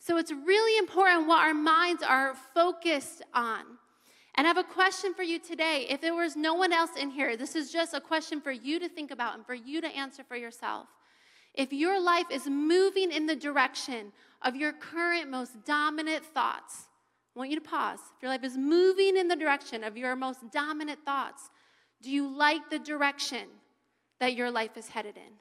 So 0.00 0.16
it's 0.16 0.32
really 0.32 0.78
important 0.78 1.28
what 1.28 1.46
our 1.46 1.54
minds 1.54 2.02
are 2.02 2.34
focused 2.54 3.22
on. 3.32 3.60
And 4.34 4.46
I 4.46 4.48
have 4.48 4.56
a 4.56 4.64
question 4.64 5.14
for 5.14 5.22
you 5.22 5.38
today. 5.38 5.86
If 5.88 6.00
there 6.00 6.14
was 6.14 6.34
no 6.34 6.54
one 6.54 6.72
else 6.72 6.96
in 6.98 7.10
here, 7.10 7.36
this 7.36 7.54
is 7.54 7.70
just 7.70 7.94
a 7.94 8.00
question 8.00 8.40
for 8.40 8.50
you 8.50 8.80
to 8.80 8.88
think 8.88 9.12
about 9.12 9.36
and 9.36 9.46
for 9.46 9.54
you 9.54 9.80
to 9.80 9.86
answer 9.86 10.24
for 10.24 10.36
yourself. 10.36 10.88
If 11.54 11.72
your 11.72 12.02
life 12.02 12.26
is 12.32 12.48
moving 12.48 13.12
in 13.12 13.26
the 13.26 13.36
direction 13.36 14.10
of 14.40 14.56
your 14.56 14.72
current 14.72 15.30
most 15.30 15.64
dominant 15.64 16.24
thoughts, 16.24 16.88
I 17.34 17.38
want 17.38 17.50
you 17.50 17.56
to 17.56 17.62
pause. 17.62 17.98
If 18.16 18.22
your 18.22 18.30
life 18.30 18.44
is 18.44 18.56
moving 18.56 19.16
in 19.16 19.28
the 19.28 19.36
direction 19.36 19.84
of 19.84 19.96
your 19.96 20.14
most 20.16 20.40
dominant 20.52 21.00
thoughts, 21.04 21.50
do 22.02 22.10
you 22.10 22.28
like 22.28 22.68
the 22.70 22.78
direction 22.78 23.46
that 24.20 24.34
your 24.34 24.50
life 24.50 24.76
is 24.76 24.88
headed 24.88 25.16
in? 25.16 25.32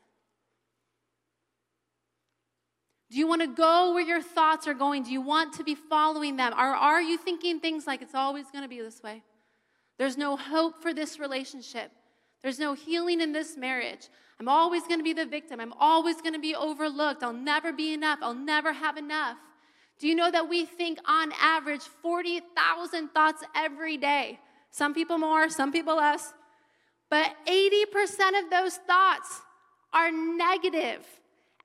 Do 3.12 3.18
you 3.18 3.28
want 3.28 3.42
to 3.42 3.48
go 3.48 3.94
where 3.94 4.06
your 4.06 4.22
thoughts 4.22 4.68
are 4.68 4.74
going? 4.74 5.04
Do 5.04 5.12
you 5.12 5.22
want 5.22 5.54
to 5.54 5.66
be 5.66 5.76
following 5.76 6.38
them? 6.38 6.54
Or 6.54 6.74
are 6.74 7.02
you 7.02 7.18
thinking 7.18 7.60
things 7.60 7.86
like 7.86 8.02
it's 8.02 8.16
always 8.16 8.46
going 8.52 8.64
to 8.64 8.70
be 8.70 8.80
this 8.80 9.04
way? 9.04 9.22
There's 9.98 10.18
no 10.18 10.38
hope 10.38 10.82
for 10.82 10.94
this 10.94 11.20
relationship. 11.20 11.92
There's 12.42 12.58
no 12.58 12.74
healing 12.74 13.20
in 13.20 13.34
this 13.34 13.58
marriage. 13.58 14.08
I'm 14.40 14.48
always 14.48 14.84
going 14.84 15.00
to 15.00 15.04
be 15.04 15.14
the 15.14 15.26
victim. 15.26 15.60
I'm 15.60 15.74
always 15.74 16.22
going 16.22 16.34
to 16.34 16.40
be 16.40 16.56
overlooked. 16.56 17.22
I'll 17.22 17.34
never 17.34 17.74
be 17.74 17.94
enough. 17.94 18.20
I'll 18.22 18.34
never 18.34 18.72
have 18.72 18.98
enough. 18.98 19.38
Do 20.02 20.08
you 20.08 20.16
know 20.16 20.32
that 20.32 20.50
we 20.50 20.66
think 20.66 20.98
on 21.08 21.32
average 21.40 21.84
40,000 22.02 23.10
thoughts 23.10 23.44
every 23.56 23.98
day? 23.98 24.40
Some 24.72 24.96
people 24.96 25.20
more, 25.20 25.48
some 25.48 25.72
people 25.72 25.98
less. 25.98 26.34
But 27.12 27.36
80% 27.46 28.44
of 28.44 28.50
those 28.50 28.78
thoughts 28.78 29.42
are 29.94 30.12
negative. 30.12 31.06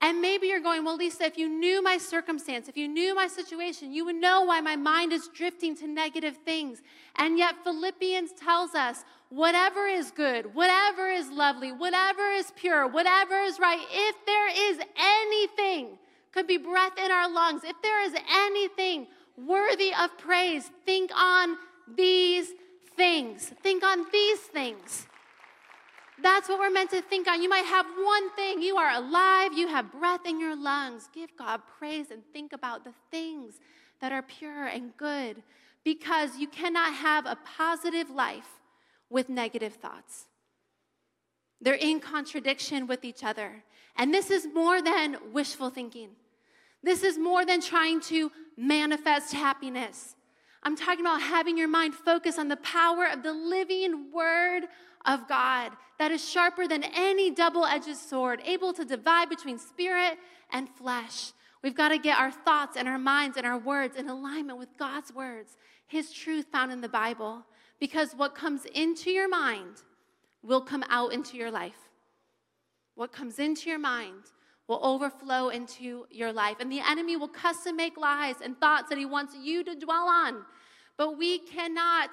And 0.02 0.20
maybe 0.20 0.48
you're 0.48 0.60
going, 0.60 0.84
well, 0.84 0.96
Lisa, 0.96 1.24
if 1.24 1.38
you 1.38 1.48
knew 1.48 1.82
my 1.82 1.96
circumstance, 1.96 2.68
if 2.68 2.76
you 2.76 2.88
knew 2.88 3.14
my 3.14 3.26
situation, 3.26 3.90
you 3.90 4.04
would 4.04 4.16
know 4.16 4.42
why 4.42 4.60
my 4.60 4.76
mind 4.76 5.14
is 5.14 5.30
drifting 5.34 5.74
to 5.78 5.86
negative 5.86 6.36
things. 6.44 6.82
And 7.14 7.38
yet, 7.38 7.54
Philippians 7.64 8.32
tells 8.32 8.74
us 8.74 9.06
whatever 9.30 9.86
is 9.86 10.10
good, 10.10 10.54
whatever 10.54 11.08
is 11.08 11.30
lovely, 11.30 11.72
whatever 11.72 12.32
is 12.32 12.52
pure, 12.54 12.86
whatever 12.86 13.38
is 13.40 13.58
right, 13.58 13.80
if 13.90 14.16
there 14.26 14.70
is 14.70 14.78
anything 14.94 15.95
could 16.36 16.46
be 16.46 16.58
breath 16.58 16.98
in 17.02 17.10
our 17.10 17.32
lungs. 17.32 17.64
If 17.64 17.80
there 17.82 18.04
is 18.04 18.14
anything 18.30 19.06
worthy 19.38 19.92
of 19.98 20.18
praise, 20.18 20.70
think 20.84 21.10
on 21.16 21.56
these 21.96 22.48
things. 22.94 23.54
Think 23.62 23.82
on 23.82 24.04
these 24.12 24.40
things. 24.40 25.06
That's 26.22 26.46
what 26.50 26.58
we're 26.58 26.70
meant 26.70 26.90
to 26.90 27.00
think 27.00 27.26
on. 27.26 27.42
You 27.42 27.48
might 27.48 27.64
have 27.64 27.86
one 27.86 28.30
thing. 28.34 28.60
You 28.60 28.76
are 28.76 28.90
alive, 28.90 29.54
you 29.54 29.68
have 29.68 29.90
breath 29.92 30.26
in 30.26 30.38
your 30.38 30.54
lungs. 30.54 31.08
Give 31.14 31.30
God 31.38 31.62
praise 31.78 32.10
and 32.10 32.22
think 32.34 32.52
about 32.52 32.84
the 32.84 32.92
things 33.10 33.54
that 34.02 34.12
are 34.12 34.22
pure 34.22 34.66
and 34.66 34.94
good 34.98 35.42
because 35.84 36.36
you 36.36 36.48
cannot 36.48 36.92
have 36.92 37.24
a 37.24 37.38
positive 37.46 38.10
life 38.10 38.60
with 39.08 39.30
negative 39.30 39.74
thoughts. 39.74 40.26
They're 41.62 41.74
in 41.74 41.98
contradiction 41.98 42.86
with 42.86 43.06
each 43.06 43.24
other. 43.24 43.64
And 43.96 44.12
this 44.12 44.30
is 44.30 44.46
more 44.52 44.82
than 44.82 45.16
wishful 45.32 45.70
thinking. 45.70 46.10
This 46.82 47.02
is 47.02 47.18
more 47.18 47.44
than 47.44 47.60
trying 47.60 48.00
to 48.02 48.30
manifest 48.56 49.32
happiness. 49.32 50.14
I'm 50.62 50.76
talking 50.76 51.00
about 51.00 51.20
having 51.20 51.56
your 51.56 51.68
mind 51.68 51.94
focus 51.94 52.38
on 52.38 52.48
the 52.48 52.56
power 52.56 53.06
of 53.12 53.22
the 53.22 53.32
living 53.32 54.12
word 54.12 54.64
of 55.04 55.28
God 55.28 55.72
that 55.98 56.10
is 56.10 56.28
sharper 56.28 56.66
than 56.66 56.84
any 56.84 57.30
double 57.30 57.64
edged 57.64 57.96
sword, 57.96 58.42
able 58.44 58.72
to 58.72 58.84
divide 58.84 59.28
between 59.28 59.58
spirit 59.58 60.18
and 60.50 60.68
flesh. 60.68 61.32
We've 61.62 61.74
got 61.74 61.88
to 61.88 61.98
get 61.98 62.18
our 62.18 62.30
thoughts 62.30 62.76
and 62.76 62.88
our 62.88 62.98
minds 62.98 63.36
and 63.36 63.46
our 63.46 63.58
words 63.58 63.96
in 63.96 64.08
alignment 64.08 64.58
with 64.58 64.76
God's 64.78 65.12
words, 65.14 65.56
His 65.86 66.12
truth 66.12 66.46
found 66.52 66.72
in 66.72 66.80
the 66.80 66.88
Bible, 66.88 67.44
because 67.80 68.12
what 68.12 68.34
comes 68.34 68.64
into 68.66 69.10
your 69.10 69.28
mind 69.28 69.82
will 70.42 70.60
come 70.60 70.84
out 70.88 71.12
into 71.12 71.36
your 71.36 71.50
life. 71.50 71.90
What 72.94 73.12
comes 73.12 73.38
into 73.38 73.68
your 73.68 73.78
mind 73.78 74.24
will 74.68 74.80
overflow 74.82 75.48
into 75.50 76.06
your 76.10 76.32
life. 76.32 76.56
And 76.60 76.70
the 76.70 76.80
enemy 76.80 77.16
will 77.16 77.28
custom 77.28 77.76
make 77.76 77.96
lies 77.96 78.36
and 78.42 78.58
thoughts 78.58 78.88
that 78.88 78.98
he 78.98 79.06
wants 79.06 79.34
you 79.36 79.62
to 79.64 79.74
dwell 79.74 80.08
on. 80.08 80.44
But 80.96 81.18
we 81.18 81.38
cannot 81.38 82.10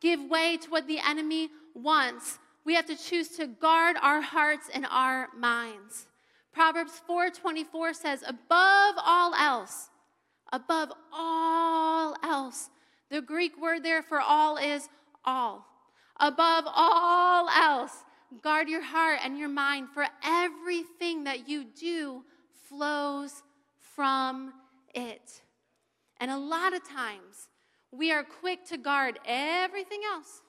give 0.00 0.20
way 0.28 0.56
to 0.58 0.70
what 0.70 0.86
the 0.86 0.98
enemy 0.98 1.50
wants. 1.74 2.38
We 2.64 2.74
have 2.74 2.86
to 2.86 2.96
choose 2.96 3.28
to 3.36 3.46
guard 3.46 3.96
our 4.00 4.20
hearts 4.20 4.68
and 4.72 4.86
our 4.90 5.28
minds. 5.36 6.06
Proverbs 6.52 7.00
4:24 7.06 7.94
says, 7.94 8.22
"Above 8.26 8.94
all 8.98 9.34
else, 9.34 9.90
above 10.52 10.92
all 11.12 12.16
else." 12.22 12.70
The 13.08 13.20
Greek 13.20 13.56
word 13.58 13.82
there 13.82 14.02
for 14.02 14.20
all 14.20 14.56
is 14.56 14.88
all. 15.24 15.66
Above 16.18 16.64
all 16.66 17.48
else, 17.48 18.04
Guard 18.42 18.68
your 18.68 18.82
heart 18.82 19.20
and 19.24 19.38
your 19.38 19.48
mind, 19.48 19.88
for 19.92 20.06
everything 20.24 21.24
that 21.24 21.48
you 21.48 21.64
do 21.64 22.24
flows 22.68 23.42
from 23.94 24.52
it. 24.94 25.42
And 26.20 26.30
a 26.30 26.38
lot 26.38 26.74
of 26.74 26.86
times, 26.86 27.48
we 27.90 28.12
are 28.12 28.24
quick 28.24 28.64
to 28.66 28.76
guard 28.76 29.18
everything 29.24 30.00
else, 30.12 30.42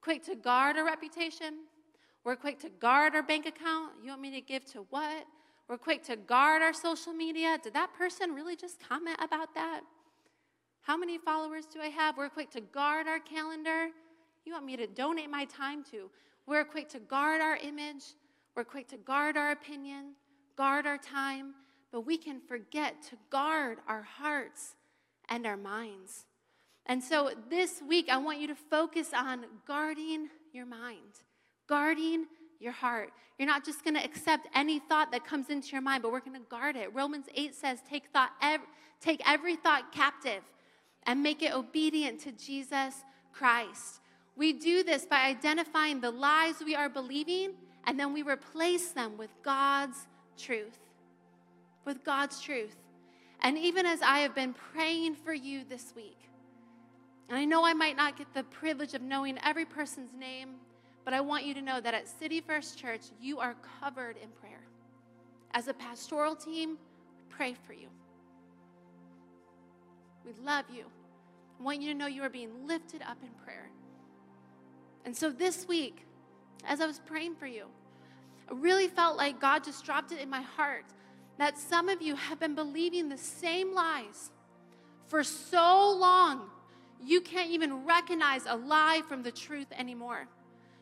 quick 0.00 0.24
to 0.24 0.34
guard 0.34 0.76
our 0.76 0.84
reputation. 0.84 1.66
We're 2.24 2.36
quick 2.36 2.58
to 2.60 2.68
guard 2.68 3.14
our 3.14 3.22
bank 3.22 3.46
account. 3.46 3.92
You 4.02 4.10
want 4.10 4.20
me 4.20 4.30
to 4.32 4.40
give 4.40 4.64
to 4.72 4.86
what? 4.90 5.24
We're 5.68 5.78
quick 5.78 6.02
to 6.04 6.16
guard 6.16 6.62
our 6.62 6.72
social 6.72 7.12
media. 7.12 7.58
Did 7.62 7.74
that 7.74 7.94
person 7.94 8.32
really 8.32 8.56
just 8.56 8.80
comment 8.86 9.16
about 9.22 9.54
that? 9.54 9.82
How 10.82 10.96
many 10.96 11.16
followers 11.16 11.66
do 11.66 11.80
I 11.80 11.88
have? 11.88 12.16
We're 12.16 12.28
quick 12.28 12.50
to 12.50 12.60
guard 12.60 13.06
our 13.06 13.20
calendar. 13.20 13.88
You 14.44 14.52
want 14.52 14.64
me 14.64 14.76
to 14.76 14.86
donate 14.86 15.30
my 15.30 15.44
time 15.44 15.84
to? 15.92 16.10
We're 16.46 16.64
quick 16.64 16.88
to 16.90 16.98
guard 16.98 17.40
our 17.40 17.56
image, 17.56 18.04
we're 18.56 18.64
quick 18.64 18.88
to 18.88 18.96
guard 18.96 19.36
our 19.36 19.52
opinion, 19.52 20.14
guard 20.56 20.86
our 20.86 20.98
time, 20.98 21.54
but 21.92 22.02
we 22.02 22.16
can 22.16 22.40
forget 22.40 23.02
to 23.10 23.16
guard 23.30 23.78
our 23.88 24.02
hearts 24.02 24.74
and 25.28 25.46
our 25.46 25.56
minds. 25.56 26.26
And 26.86 27.02
so 27.02 27.30
this 27.48 27.80
week, 27.86 28.08
I 28.10 28.16
want 28.18 28.40
you 28.40 28.48
to 28.48 28.54
focus 28.54 29.10
on 29.14 29.44
guarding 29.66 30.28
your 30.52 30.66
mind, 30.66 31.22
guarding 31.68 32.26
your 32.58 32.72
heart. 32.72 33.10
You're 33.38 33.48
not 33.48 33.64
just 33.64 33.84
going 33.84 33.94
to 33.94 34.04
accept 34.04 34.48
any 34.54 34.78
thought 34.78 35.12
that 35.12 35.24
comes 35.24 35.50
into 35.50 35.72
your 35.72 35.80
mind, 35.80 36.02
but 36.02 36.12
we're 36.12 36.20
going 36.20 36.34
to 36.34 36.48
guard 36.48 36.76
it. 36.76 36.94
Romans 36.94 37.26
8 37.34 37.54
says, 37.54 37.78
take, 37.88 38.04
thought, 38.12 38.32
ev- 38.42 38.60
take 39.00 39.22
every 39.26 39.56
thought 39.56 39.92
captive 39.92 40.42
and 41.04 41.22
make 41.22 41.42
it 41.42 41.54
obedient 41.54 42.20
to 42.20 42.32
Jesus 42.32 43.04
Christ. 43.32 44.00
We 44.36 44.52
do 44.52 44.82
this 44.82 45.04
by 45.06 45.26
identifying 45.26 46.00
the 46.00 46.10
lies 46.10 46.54
we 46.64 46.74
are 46.74 46.88
believing 46.88 47.52
and 47.86 47.98
then 47.98 48.12
we 48.12 48.22
replace 48.22 48.88
them 48.88 49.16
with 49.16 49.30
God's 49.42 50.06
truth. 50.38 50.78
With 51.84 52.04
God's 52.04 52.40
truth. 52.40 52.76
And 53.40 53.56
even 53.56 53.86
as 53.86 54.02
I 54.02 54.18
have 54.20 54.34
been 54.34 54.54
praying 54.54 55.14
for 55.14 55.32
you 55.32 55.64
this 55.68 55.92
week, 55.96 56.18
and 57.28 57.38
I 57.38 57.44
know 57.44 57.64
I 57.64 57.72
might 57.72 57.96
not 57.96 58.18
get 58.18 58.32
the 58.34 58.42
privilege 58.44 58.94
of 58.94 59.02
knowing 59.02 59.38
every 59.44 59.64
person's 59.64 60.12
name, 60.12 60.56
but 61.04 61.14
I 61.14 61.20
want 61.20 61.44
you 61.44 61.54
to 61.54 61.62
know 61.62 61.80
that 61.80 61.94
at 61.94 62.08
City 62.08 62.40
First 62.40 62.78
Church, 62.78 63.02
you 63.20 63.38
are 63.38 63.54
covered 63.80 64.16
in 64.22 64.28
prayer. 64.40 64.60
As 65.52 65.68
a 65.68 65.74
pastoral 65.74 66.34
team, 66.34 66.70
we 67.16 67.24
pray 67.28 67.54
for 67.66 67.72
you. 67.72 67.88
We 70.24 70.32
love 70.44 70.64
you. 70.72 70.84
I 71.58 71.62
want 71.62 71.80
you 71.80 71.92
to 71.92 71.98
know 71.98 72.06
you 72.06 72.22
are 72.22 72.30
being 72.30 72.66
lifted 72.66 73.02
up 73.02 73.18
in 73.22 73.30
prayer. 73.44 73.70
And 75.04 75.16
so 75.16 75.30
this 75.30 75.66
week, 75.66 76.06
as 76.64 76.80
I 76.80 76.86
was 76.86 76.98
praying 76.98 77.36
for 77.36 77.46
you, 77.46 77.66
I 78.50 78.54
really 78.54 78.88
felt 78.88 79.16
like 79.16 79.40
God 79.40 79.64
just 79.64 79.84
dropped 79.84 80.12
it 80.12 80.20
in 80.20 80.28
my 80.28 80.42
heart 80.42 80.84
that 81.38 81.56
some 81.56 81.88
of 81.88 82.02
you 82.02 82.16
have 82.16 82.38
been 82.38 82.54
believing 82.54 83.08
the 83.08 83.18
same 83.18 83.74
lies 83.74 84.30
for 85.10 85.24
so 85.24 85.90
long, 85.98 86.48
you 87.02 87.20
can't 87.20 87.50
even 87.50 87.84
recognize 87.84 88.42
a 88.46 88.56
lie 88.56 89.02
from 89.08 89.22
the 89.22 89.32
truth 89.32 89.66
anymore. 89.76 90.28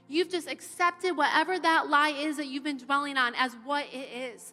You've 0.09 0.31
just 0.31 0.49
accepted 0.49 1.17
whatever 1.17 1.59
that 1.59 1.89
lie 1.89 2.11
is 2.11 2.37
that 2.37 2.47
you've 2.47 2.65
been 2.65 2.79
dwelling 2.79 3.17
on 3.17 3.35
as 3.35 3.53
what 3.65 3.87
it 3.93 4.09
is. 4.13 4.53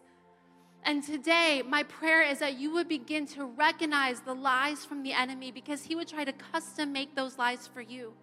And 0.84 1.04
today, 1.04 1.64
my 1.68 1.84
prayer 1.84 2.22
is 2.22 2.40
that 2.40 2.60
you 2.60 2.72
would 2.74 2.88
begin 2.88 3.26
to 3.28 3.46
recognize 3.46 4.20
the 4.20 4.36
lies 4.36 4.86
from 4.86 5.02
the 5.02 5.14
enemy 5.14 5.52
because 5.52 5.84
he 5.84 5.96
would 5.96 6.08
try 6.08 6.24
to 6.24 6.32
custom 6.32 6.94
make 6.94 7.16
those 7.16 7.38
lies 7.38 7.68
for 7.68 7.82
you. 7.82 8.14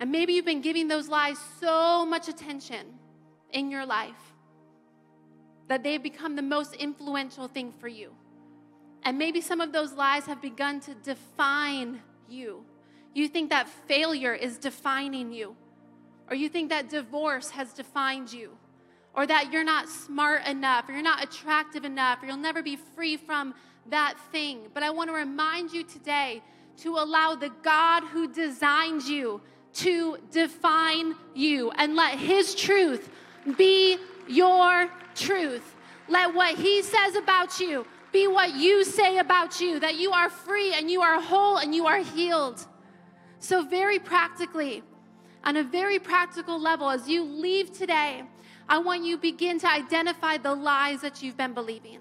And 0.00 0.10
maybe 0.10 0.32
you've 0.32 0.46
been 0.46 0.62
giving 0.62 0.88
those 0.88 1.08
lies 1.08 1.36
so 1.60 2.06
much 2.06 2.28
attention 2.28 2.86
in 3.52 3.70
your 3.70 3.84
life 3.84 4.32
that 5.68 5.82
they've 5.84 6.02
become 6.02 6.34
the 6.36 6.42
most 6.42 6.74
influential 6.74 7.46
thing 7.46 7.72
for 7.78 7.86
you. 7.86 8.12
And 9.02 9.18
maybe 9.18 9.40
some 9.40 9.60
of 9.60 9.72
those 9.72 9.92
lies 9.92 10.24
have 10.24 10.40
begun 10.42 10.80
to 10.80 10.94
define 10.94 12.00
you. 12.28 12.64
You 13.14 13.28
think 13.28 13.50
that 13.50 13.68
failure 13.68 14.34
is 14.34 14.58
defining 14.58 15.32
you, 15.32 15.54
or 16.28 16.34
you 16.34 16.48
think 16.48 16.70
that 16.70 16.88
divorce 16.88 17.50
has 17.50 17.72
defined 17.72 18.32
you, 18.32 18.56
or 19.14 19.26
that 19.26 19.52
you're 19.52 19.64
not 19.64 19.88
smart 19.88 20.46
enough, 20.46 20.88
or 20.88 20.92
you're 20.92 21.02
not 21.02 21.22
attractive 21.22 21.84
enough, 21.84 22.22
or 22.22 22.26
you'll 22.26 22.36
never 22.36 22.62
be 22.62 22.76
free 22.94 23.16
from 23.16 23.54
that 23.88 24.14
thing. 24.32 24.68
But 24.72 24.82
I 24.82 24.90
want 24.90 25.10
to 25.10 25.14
remind 25.14 25.72
you 25.72 25.82
today 25.82 26.42
to 26.78 26.96
allow 26.96 27.34
the 27.34 27.50
God 27.62 28.04
who 28.04 28.32
designed 28.32 29.02
you 29.02 29.40
to 29.74 30.18
define 30.30 31.14
you 31.34 31.70
and 31.72 31.94
let 31.96 32.18
His 32.18 32.54
truth 32.54 33.10
be 33.56 33.96
your 34.28 34.90
truth. 35.14 35.74
Let 36.08 36.34
what 36.34 36.56
He 36.56 36.82
says 36.82 37.16
about 37.16 37.60
you 37.60 37.86
be 38.12 38.26
what 38.26 38.56
you 38.56 38.84
say 38.84 39.18
about 39.18 39.60
you 39.60 39.78
that 39.80 39.96
you 39.96 40.10
are 40.12 40.28
free 40.28 40.72
and 40.74 40.90
you 40.90 41.00
are 41.00 41.20
whole 41.20 41.58
and 41.58 41.74
you 41.74 41.86
are 41.86 41.98
healed. 41.98 42.66
So, 43.38 43.62
very 43.62 43.98
practically, 43.98 44.82
on 45.44 45.56
a 45.56 45.62
very 45.62 45.98
practical 45.98 46.60
level, 46.60 46.90
as 46.90 47.08
you 47.08 47.24
leave 47.24 47.72
today, 47.72 48.22
I 48.68 48.78
want 48.78 49.04
you 49.04 49.16
begin 49.16 49.58
to 49.60 49.70
identify 49.70 50.36
the 50.36 50.54
lies 50.54 51.00
that 51.00 51.22
you've 51.22 51.36
been 51.36 51.54
believing. 51.54 52.00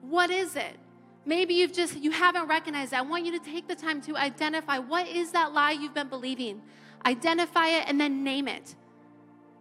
What 0.00 0.30
is 0.30 0.56
it? 0.56 0.76
Maybe 1.24 1.54
you've 1.54 1.72
just 1.72 1.96
you 1.96 2.10
haven't 2.10 2.48
recognized 2.48 2.92
it. 2.92 2.98
I 2.98 3.02
want 3.02 3.24
you 3.24 3.38
to 3.38 3.44
take 3.44 3.68
the 3.68 3.76
time 3.76 4.00
to 4.02 4.16
identify 4.16 4.78
what 4.78 5.06
is 5.06 5.30
that 5.32 5.52
lie 5.52 5.72
you've 5.72 5.94
been 5.94 6.08
believing. 6.08 6.60
Identify 7.04 7.68
it 7.68 7.84
and 7.88 8.00
then 8.00 8.24
name 8.24 8.48
it. 8.48 8.74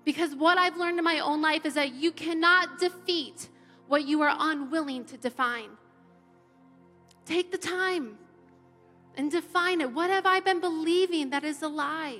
Because 0.03 0.35
what 0.35 0.57
I've 0.57 0.77
learned 0.77 0.97
in 0.97 1.03
my 1.03 1.19
own 1.19 1.41
life 1.41 1.65
is 1.65 1.75
that 1.75 1.93
you 1.93 2.11
cannot 2.11 2.79
defeat 2.79 3.49
what 3.87 4.07
you 4.07 4.21
are 4.21 4.35
unwilling 4.37 5.05
to 5.05 5.17
define. 5.17 5.69
Take 7.25 7.51
the 7.51 7.57
time 7.57 8.17
and 9.15 9.29
define 9.29 9.81
it. 9.81 9.91
What 9.91 10.09
have 10.09 10.25
I 10.25 10.39
been 10.39 10.59
believing 10.59 11.29
that 11.31 11.43
is 11.43 11.61
a 11.61 11.67
lie? 11.67 12.19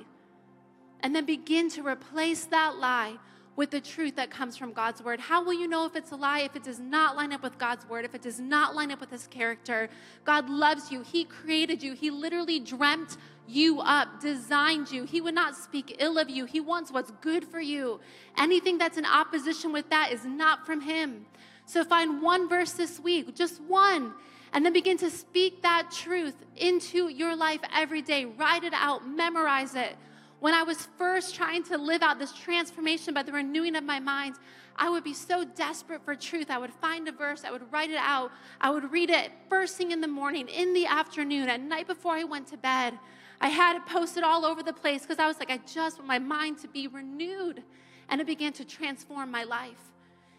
And 1.01 1.15
then 1.15 1.25
begin 1.25 1.69
to 1.71 1.85
replace 1.85 2.45
that 2.45 2.77
lie 2.77 3.17
with 3.55 3.71
the 3.71 3.81
truth 3.81 4.15
that 4.15 4.29
comes 4.29 4.55
from 4.55 4.71
God's 4.71 5.03
word. 5.03 5.19
How 5.19 5.43
will 5.43 5.53
you 5.53 5.67
know 5.67 5.85
if 5.85 5.95
it's 5.95 6.11
a 6.11 6.15
lie? 6.15 6.39
If 6.39 6.55
it 6.55 6.63
does 6.63 6.79
not 6.79 7.15
line 7.15 7.33
up 7.33 7.43
with 7.43 7.57
God's 7.57 7.87
word, 7.89 8.05
if 8.05 8.15
it 8.15 8.21
does 8.21 8.39
not 8.39 8.75
line 8.75 8.91
up 8.91 8.99
with 8.99 9.11
his 9.11 9.27
character. 9.27 9.89
God 10.23 10.49
loves 10.49 10.91
you. 10.91 11.01
He 11.01 11.25
created 11.25 11.83
you. 11.83 11.93
He 11.93 12.11
literally 12.11 12.59
dreamt 12.59 13.17
you 13.47 13.81
up, 13.81 14.21
designed 14.21 14.91
you. 14.91 15.03
He 15.03 15.21
would 15.21 15.35
not 15.35 15.55
speak 15.55 15.97
ill 15.99 16.17
of 16.17 16.29
you. 16.29 16.45
He 16.45 16.59
wants 16.59 16.91
what's 16.91 17.11
good 17.21 17.43
for 17.45 17.59
you. 17.59 17.99
Anything 18.37 18.77
that's 18.77 18.97
in 18.97 19.05
opposition 19.05 19.71
with 19.71 19.89
that 19.89 20.11
is 20.11 20.25
not 20.25 20.65
from 20.65 20.81
him. 20.81 21.25
So 21.65 21.83
find 21.83 22.21
one 22.21 22.49
verse 22.49 22.73
this 22.73 22.99
week, 22.99 23.35
just 23.35 23.61
one, 23.61 24.13
and 24.53 24.65
then 24.65 24.73
begin 24.73 24.97
to 24.97 25.09
speak 25.09 25.61
that 25.61 25.91
truth 25.91 26.35
into 26.57 27.07
your 27.07 27.35
life 27.35 27.61
every 27.73 28.01
day. 28.01 28.25
Write 28.25 28.63
it 28.63 28.73
out, 28.73 29.07
memorize 29.07 29.75
it. 29.75 29.95
When 30.39 30.53
I 30.53 30.63
was 30.63 30.87
first 30.97 31.35
trying 31.35 31.63
to 31.65 31.77
live 31.77 32.01
out 32.01 32.19
this 32.19 32.33
transformation 32.33 33.13
by 33.13 33.23
the 33.23 33.31
renewing 33.31 33.75
of 33.75 33.83
my 33.83 33.99
mind, 33.99 34.35
I 34.75 34.89
would 34.89 35.03
be 35.03 35.13
so 35.13 35.43
desperate 35.43 36.03
for 36.03 36.15
truth. 36.15 36.49
I 36.49 36.57
would 36.57 36.73
find 36.73 37.07
a 37.07 37.11
verse, 37.11 37.43
I 37.45 37.51
would 37.51 37.71
write 37.71 37.91
it 37.91 37.97
out, 37.97 38.31
I 38.59 38.71
would 38.71 38.91
read 38.91 39.09
it 39.09 39.31
first 39.49 39.77
thing 39.77 39.91
in 39.91 40.01
the 40.01 40.07
morning, 40.07 40.47
in 40.47 40.73
the 40.73 40.87
afternoon, 40.87 41.49
at 41.49 41.61
night 41.61 41.87
before 41.87 42.13
I 42.13 42.23
went 42.23 42.47
to 42.47 42.57
bed. 42.57 42.97
I 43.41 43.49
had 43.49 43.75
it 43.75 43.85
posted 43.87 44.23
all 44.23 44.45
over 44.45 44.61
the 44.61 44.71
place 44.71 45.01
because 45.01 45.17
I 45.17 45.25
was 45.25 45.39
like, 45.39 45.49
I 45.49 45.57
just 45.65 45.97
want 45.97 46.07
my 46.07 46.19
mind 46.19 46.59
to 46.59 46.67
be 46.67 46.87
renewed. 46.87 47.63
And 48.07 48.21
it 48.21 48.27
began 48.27 48.53
to 48.53 48.65
transform 48.65 49.31
my 49.31 49.43
life. 49.43 49.91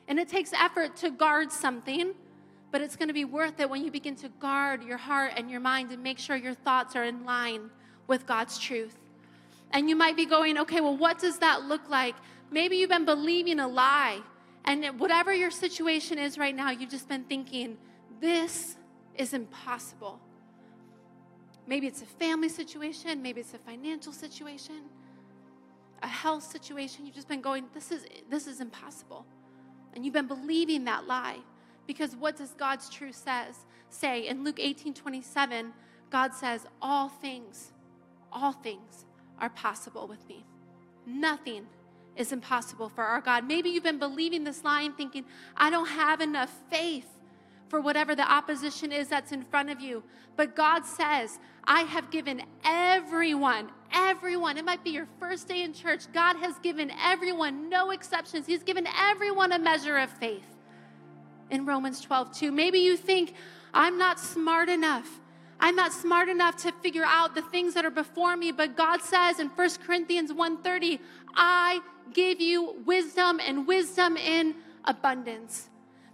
And 0.07 0.21
it 0.21 0.29
takes 0.29 0.53
effort 0.53 0.97
to 0.97 1.11
guard 1.11 1.51
something, 1.51 2.13
but 2.71 2.81
it's 2.81 2.95
going 2.95 3.09
to 3.09 3.15
be 3.15 3.25
worth 3.25 3.59
it 3.59 3.69
when 3.69 3.85
you 3.85 3.91
begin 3.91 4.15
to 4.17 4.29
guard 4.29 4.85
your 4.85 4.99
heart 4.99 5.33
and 5.37 5.51
your 5.51 5.61
mind 5.61 5.91
and 5.91 6.03
make 6.03 6.19
sure 6.19 6.37
your 6.37 6.55
thoughts 6.55 6.95
are 6.95 7.03
in 7.03 7.25
line 7.25 7.71
with 8.07 8.25
God's 8.25 8.57
truth. 8.57 8.97
And 9.73 9.89
you 9.89 9.97
might 9.97 10.17
be 10.17 10.27
going, 10.27 10.59
okay, 10.59 10.81
well, 10.81 10.97
what 10.97 11.19
does 11.19 11.39
that 11.39 11.65
look 11.65 11.89
like? 11.89 12.15
Maybe 12.51 12.77
you've 12.77 12.91
been 12.91 13.05
believing 13.05 13.59
a 13.59 13.67
lie. 13.67 14.21
And 14.65 15.01
whatever 15.01 15.35
your 15.35 15.51
situation 15.51 16.19
is 16.19 16.39
right 16.39 16.55
now, 16.55 16.71
you've 16.71 16.91
just 16.91 17.09
been 17.09 17.25
thinking, 17.25 17.79
this 18.21 18.77
is 19.17 19.33
impossible. 19.33 20.21
Maybe 21.67 21.87
it's 21.87 22.03
a 22.03 22.07
family 22.07 22.49
situation, 22.49 23.23
maybe 23.23 23.41
it's 23.41 23.55
a 23.55 23.59
financial 23.59 24.13
situation, 24.13 24.83
a 26.03 26.09
health 26.09 26.43
situation. 26.43 27.07
You've 27.07 27.15
just 27.15 27.29
been 27.29 27.41
going, 27.41 27.67
this 27.73 27.93
is, 27.93 28.05
this 28.29 28.47
is 28.47 28.61
impossible. 28.61 29.25
And 29.95 30.05
you've 30.05 30.15
been 30.15 30.27
believing 30.27 30.85
that 30.85 31.07
lie. 31.07 31.39
Because 31.87 32.17
what 32.17 32.37
does 32.37 32.51
God's 32.51 32.89
truth 32.89 33.17
says 33.17 33.57
say? 33.89 34.27
In 34.27 34.45
Luke 34.45 34.59
18 34.59 34.95
27, 34.95 35.73
God 36.11 36.35
says, 36.35 36.67
All 36.81 37.09
things, 37.09 37.73
all 38.33 38.53
things 38.53 39.05
are 39.39 39.51
possible 39.51 40.07
with 40.07 40.27
me. 40.29 40.45
Nothing 41.07 41.67
is 42.17 42.33
impossible 42.33 42.89
for 42.89 43.05
our 43.05 43.21
God. 43.21 43.47
Maybe 43.47 43.71
you've 43.71 43.83
been 43.83 43.99
believing 43.99 44.45
this 44.45 44.63
lie 44.65 44.83
and 44.83 44.97
thinking, 44.97 45.25
I 45.57 45.71
don't 45.71 45.89
have 45.89 46.21
enough 46.21 46.53
faith 46.71 47.09
for 47.73 47.81
whatever 47.81 48.15
the 48.15 48.31
opposition 48.31 48.93
is 48.93 49.09
that's 49.09 49.33
in 49.33 49.43
front 49.43 49.71
of 49.71 49.81
you. 49.81 50.03
But 50.37 50.55
God 50.55 50.85
says, 50.85 51.39
I 51.65 51.81
have 51.85 52.11
given 52.11 52.43
everyone, 52.67 53.71
everyone, 53.91 54.59
it 54.59 54.65
might 54.67 54.85
be 54.85 54.91
your 54.91 55.09
first 55.19 55.49
day 55.49 55.63
in 55.63 55.73
church, 55.73 56.03
God 56.13 56.37
has 56.37 56.59
given 56.59 56.93
everyone, 57.03 57.71
no 57.71 57.91
exceptions, 57.91 58.47
He's 58.47 58.63
given 58.63 58.87
everyone 58.87 59.53
a 59.53 59.59
measure 59.59 59.97
of 59.97 60.11
faith. 60.11 60.45
In 61.49 61.65
Romans 61.65 62.03
12, 62.03 62.37
2. 62.37 62.53
Maybe 62.53 62.79
you 62.81 62.95
think, 62.95 63.33
I'm 63.73 63.97
not 63.97 64.21
smart 64.21 64.69
enough. 64.69 65.09
I'm 65.59 65.75
not 65.75 65.95
smart 65.95 66.29
enough 66.29 66.57
to 66.65 66.73
figure 66.83 67.07
out 67.07 67.35
the 67.35 67.41
things 67.41 67.73
that 67.73 67.87
are 67.87 67.91
before 67.91 68.37
me, 68.37 68.53
but 68.53 68.77
God 68.77 69.01
says 69.01 69.41
in 69.41 69.49
1 69.49 69.71
Corinthians 69.87 70.31
1:30, 70.31 70.99
I 71.35 71.81
give 72.13 72.39
you 72.39 72.83
wisdom 72.85 73.41
and 73.41 73.67
wisdom 73.67 74.19
in 74.19 74.57
abundance. 74.85 75.71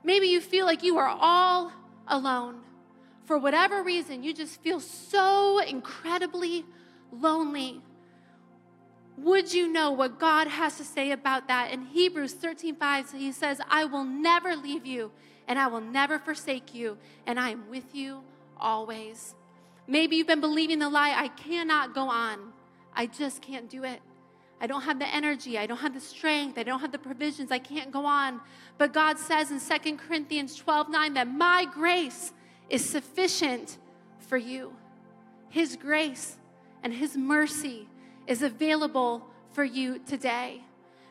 Maybe 0.09 0.29
you 0.29 0.41
feel 0.41 0.65
like 0.65 0.83
you 0.83 0.97
are 0.97 1.15
all 1.21 1.71
alone. 2.07 2.61
For 3.27 3.37
whatever 3.37 3.83
reason, 3.83 4.23
you 4.23 4.33
just 4.33 4.59
feel 4.63 4.81
so 4.81 5.59
incredibly 5.59 6.65
lonely. 7.13 7.83
Would 9.19 9.53
you 9.53 9.71
know 9.71 9.91
what 9.91 10.19
God 10.19 10.47
has 10.49 10.79
to 10.79 10.85
say 10.85 11.11
about 11.11 11.49
that? 11.49 11.73
In 11.73 11.85
Hebrews 11.85 12.33
13:5, 12.33 13.13
he 13.13 13.33
says, 13.33 13.61
I 13.69 13.85
will 13.85 14.05
never 14.05 14.57
leave 14.57 14.87
you 14.87 15.11
and 15.47 15.59
I 15.59 15.67
will 15.67 15.83
never 15.83 16.19
forsake 16.19 16.75
you, 16.75 16.97
and 17.27 17.39
I 17.39 17.51
am 17.51 17.69
with 17.69 17.95
you 17.95 18.23
always. 18.59 19.35
Maybe 19.87 20.17
you've 20.17 20.27
been 20.27 20.41
believing 20.41 20.79
the 20.79 20.89
lie, 20.89 21.13
I 21.15 21.29
cannot 21.29 21.95
go 21.95 22.09
on. 22.09 22.55
I 22.95 23.05
just 23.05 23.43
can't 23.43 23.69
do 23.69 23.85
it. 23.85 24.01
I 24.61 24.67
don't 24.67 24.83
have 24.83 24.99
the 24.99 25.07
energy. 25.07 25.57
I 25.59 25.67
don't 25.67 25.79
have 25.79 25.95
the 25.95 26.01
strength. 26.01 26.59
I 26.59 26.63
don't 26.65 26.81
have 26.81 26.93
the 26.93 26.99
provisions. 26.99 27.53
I 27.53 27.59
can't 27.59 27.91
go 27.91 28.05
on. 28.05 28.41
But 28.77 28.93
God 28.93 29.19
says 29.19 29.51
in 29.51 29.61
2 29.61 29.97
Corinthians 29.97 30.57
12 30.57 30.91
9 30.91 31.15
that 31.15 31.29
my 31.29 31.67
grace 31.73 32.33
is 32.69 32.85
sufficient 32.85 33.79
for 34.19 34.37
you. 34.37 34.75
His 35.49 35.77
grace 35.77 36.37
and 36.83 36.93
His 36.93 37.17
mercy 37.17 37.89
is 38.27 38.43
available 38.43 39.25
for 39.53 39.65
you 39.65 40.01
today. 40.01 40.63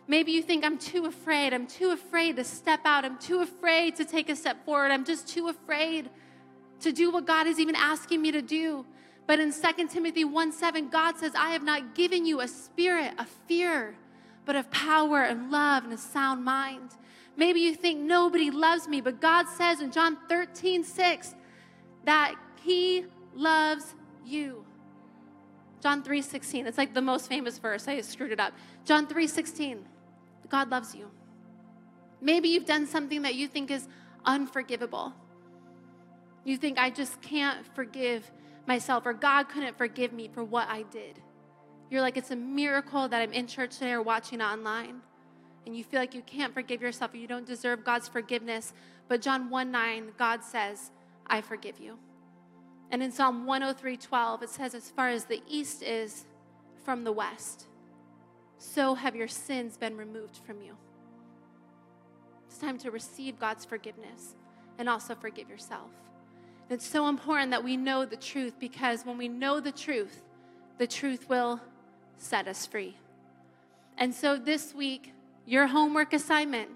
Maybe 0.07 0.31
you 0.31 0.41
think, 0.41 0.63
I'm 0.63 0.77
too 0.77 1.05
afraid. 1.05 1.53
I'm 1.53 1.67
too 1.67 1.91
afraid 1.91 2.37
to 2.37 2.43
step 2.43 2.81
out. 2.85 3.03
I'm 3.03 3.17
too 3.17 3.41
afraid 3.41 3.97
to 3.97 4.05
take 4.05 4.29
a 4.29 4.35
step 4.35 4.63
forward. 4.65 4.91
I'm 4.91 5.03
just 5.03 5.27
too 5.27 5.49
afraid 5.49 6.09
to 6.81 6.91
do 6.91 7.11
what 7.11 7.25
God 7.25 7.47
is 7.47 7.59
even 7.59 7.75
asking 7.75 8.21
me 8.21 8.31
to 8.31 8.41
do. 8.41 8.85
But 9.27 9.41
in 9.41 9.51
2 9.51 9.87
Timothy 9.89 10.23
1 10.23 10.51
7, 10.53 10.89
God 10.89 11.17
says, 11.17 11.33
I 11.35 11.49
have 11.49 11.61
not 11.61 11.93
given 11.93 12.25
you 12.25 12.39
a 12.39 12.47
spirit 12.47 13.13
of 13.19 13.27
fear, 13.47 13.95
but 14.45 14.55
of 14.55 14.71
power 14.71 15.21
and 15.21 15.51
love 15.51 15.83
and 15.83 15.93
a 15.93 15.97
sound 15.97 16.43
mind. 16.43 16.91
Maybe 17.35 17.59
you 17.59 17.75
think 17.75 17.99
nobody 17.99 18.49
loves 18.49 18.87
me, 18.87 19.01
but 19.01 19.21
God 19.21 19.47
says 19.47 19.81
in 19.81 19.91
John 19.91 20.17
13 20.29 20.83
6 20.83 21.35
that 22.05 22.35
He 22.63 23.05
loves 23.35 23.93
you. 24.25 24.65
John 25.81 26.01
3 26.01 26.21
16, 26.21 26.65
it's 26.65 26.77
like 26.77 26.93
the 26.93 27.01
most 27.01 27.27
famous 27.27 27.59
verse. 27.59 27.87
I 27.87 27.99
screwed 28.01 28.31
it 28.31 28.39
up. 28.39 28.53
John 28.85 29.07
3 29.07 29.27
16, 29.27 29.85
God 30.47 30.71
loves 30.71 30.95
you. 30.95 31.11
Maybe 32.21 32.47
you've 32.47 32.65
done 32.65 32.87
something 32.87 33.23
that 33.23 33.35
you 33.35 33.47
think 33.47 33.69
is 33.69 33.87
unforgivable. 34.25 35.13
You 36.45 36.57
think, 36.57 36.79
I 36.79 36.89
just 36.89 37.21
can't 37.21 37.65
forgive 37.75 38.31
myself, 38.67 39.05
or 39.05 39.13
God 39.13 39.49
couldn't 39.49 39.77
forgive 39.77 40.13
me 40.13 40.27
for 40.27 40.43
what 40.43 40.67
I 40.69 40.83
did. 40.83 41.19
You're 41.89 42.01
like, 42.01 42.17
it's 42.17 42.31
a 42.31 42.35
miracle 42.35 43.07
that 43.07 43.21
I'm 43.21 43.33
in 43.33 43.47
church 43.47 43.75
today 43.75 43.93
or 43.93 44.01
watching 44.01 44.41
online. 44.41 45.01
And 45.65 45.75
you 45.75 45.83
feel 45.83 45.99
like 45.99 46.13
you 46.13 46.21
can't 46.21 46.53
forgive 46.53 46.81
yourself 46.81 47.13
or 47.13 47.17
you 47.17 47.27
don't 47.27 47.45
deserve 47.45 47.83
God's 47.83 48.07
forgiveness. 48.07 48.73
But 49.07 49.21
John 49.21 49.49
1 49.49 49.71
9, 49.71 50.11
God 50.17 50.43
says, 50.43 50.91
I 51.25 51.41
forgive 51.41 51.79
you. 51.79 51.97
And 52.91 53.03
in 53.03 53.11
Psalm 53.11 53.45
103 53.45 53.97
12, 53.97 54.43
it 54.43 54.49
says, 54.49 54.73
As 54.73 54.89
far 54.89 55.09
as 55.09 55.25
the 55.25 55.41
east 55.47 55.83
is 55.83 56.25
from 56.83 57.03
the 57.03 57.11
west, 57.11 57.65
so 58.57 58.95
have 58.95 59.15
your 59.15 59.27
sins 59.27 59.77
been 59.77 59.97
removed 59.97 60.39
from 60.45 60.61
you. 60.61 60.75
It's 62.47 62.57
time 62.57 62.77
to 62.79 62.91
receive 62.91 63.39
God's 63.39 63.65
forgiveness 63.65 64.35
and 64.77 64.87
also 64.89 65.15
forgive 65.15 65.49
yourself. 65.49 65.91
It's 66.69 66.85
so 66.85 67.07
important 67.07 67.51
that 67.51 67.63
we 67.63 67.77
know 67.77 68.03
the 68.03 68.17
truth 68.17 68.55
because 68.59 69.05
when 69.05 69.17
we 69.17 69.29
know 69.29 69.59
the 69.59 69.71
truth, 69.71 70.21
the 70.77 70.87
truth 70.87 71.29
will 71.29 71.61
set 72.17 72.47
us 72.47 72.65
free. 72.65 72.97
And 73.97 74.13
so 74.13 74.37
this 74.37 74.73
week, 74.75 75.13
your 75.45 75.67
homework 75.67 76.11
assignment 76.11 76.69